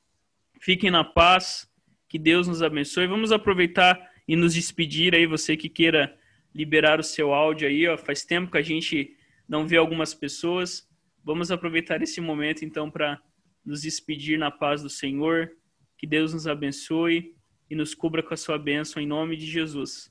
Fiquem 0.62 0.90
na 0.90 1.04
paz, 1.04 1.70
que 2.08 2.18
Deus 2.18 2.48
nos 2.48 2.64
abençoe. 2.64 3.06
Vamos 3.06 3.34
aproveitar 3.34 4.00
e 4.26 4.34
nos 4.34 4.54
despedir 4.54 5.14
aí, 5.14 5.26
você 5.26 5.58
que 5.58 5.68
queira 5.68 6.18
liberar 6.56 7.02
o 7.02 7.04
seu 7.04 7.34
áudio 7.34 7.68
aí, 7.68 7.86
ó. 7.86 7.98
Faz 7.98 8.24
tempo 8.24 8.50
que 8.50 8.58
a 8.58 8.62
gente 8.62 9.18
não 9.46 9.68
vê 9.68 9.76
algumas 9.76 10.14
pessoas. 10.14 10.90
Vamos 11.22 11.52
aproveitar 11.52 12.02
esse 12.02 12.22
momento 12.22 12.64
então 12.64 12.90
para 12.90 13.22
nos 13.66 13.82
despedir 13.82 14.40
na 14.40 14.50
paz 14.50 14.82
do 14.82 14.90
Senhor. 14.90 15.52
Que 15.98 16.08
Deus 16.08 16.34
nos 16.34 16.48
abençoe 16.48 17.36
e 17.70 17.76
nos 17.76 17.94
cubra 17.94 18.24
com 18.24 18.34
a 18.34 18.38
sua 18.38 18.58
bênção 18.58 19.04
em 19.04 19.06
nome 19.06 19.36
de 19.36 19.48
Jesus. 19.48 20.10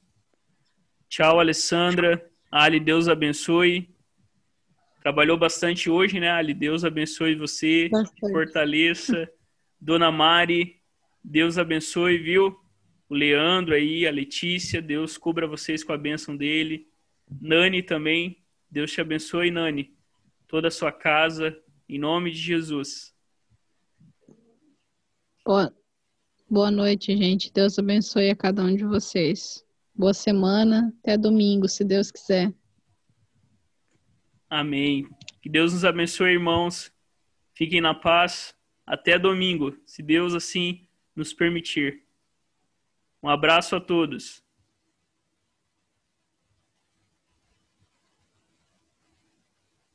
Tchau, 1.08 1.40
Alessandra. 1.40 2.30
Ali, 2.50 2.78
Deus 2.78 3.08
abençoe. 3.08 3.88
Trabalhou 5.02 5.36
bastante 5.36 5.90
hoje, 5.90 6.20
né, 6.20 6.30
Ali? 6.30 6.54
Deus 6.54 6.84
abençoe 6.84 7.34
você, 7.34 7.88
bastante. 7.88 8.32
fortaleça. 8.32 9.28
Dona 9.80 10.12
Mari, 10.12 10.80
Deus 11.24 11.58
abençoe, 11.58 12.18
viu? 12.18 12.62
o 13.12 13.14
Leandro 13.14 13.74
aí, 13.74 14.06
a 14.06 14.10
Letícia, 14.10 14.80
Deus 14.80 15.18
cubra 15.18 15.46
vocês 15.46 15.84
com 15.84 15.92
a 15.92 15.98
bênção 15.98 16.34
dele. 16.34 16.88
Nani 17.42 17.82
também, 17.82 18.42
Deus 18.70 18.90
te 18.90 19.02
abençoe, 19.02 19.50
Nani, 19.50 19.94
toda 20.48 20.68
a 20.68 20.70
sua 20.70 20.90
casa, 20.90 21.54
em 21.86 21.98
nome 21.98 22.30
de 22.30 22.38
Jesus. 22.38 23.14
Boa, 25.44 25.76
boa 26.48 26.70
noite, 26.70 27.14
gente. 27.14 27.52
Deus 27.52 27.78
abençoe 27.78 28.30
a 28.30 28.36
cada 28.36 28.62
um 28.62 28.74
de 28.74 28.84
vocês. 28.84 29.62
Boa 29.94 30.14
semana, 30.14 30.90
até 31.00 31.18
domingo, 31.18 31.68
se 31.68 31.84
Deus 31.84 32.10
quiser. 32.10 32.50
Amém. 34.54 35.08
Que 35.40 35.48
Deus 35.48 35.72
nos 35.72 35.82
abençoe, 35.82 36.32
irmãos. 36.32 36.92
Fiquem 37.54 37.80
na 37.80 37.94
paz. 37.94 38.54
Até 38.84 39.18
domingo, 39.18 39.74
se 39.86 40.02
Deus 40.02 40.34
assim 40.34 40.86
nos 41.16 41.32
permitir. 41.32 42.02
Um 43.22 43.30
abraço 43.30 43.74
a 43.74 43.80
todos. 43.80 44.41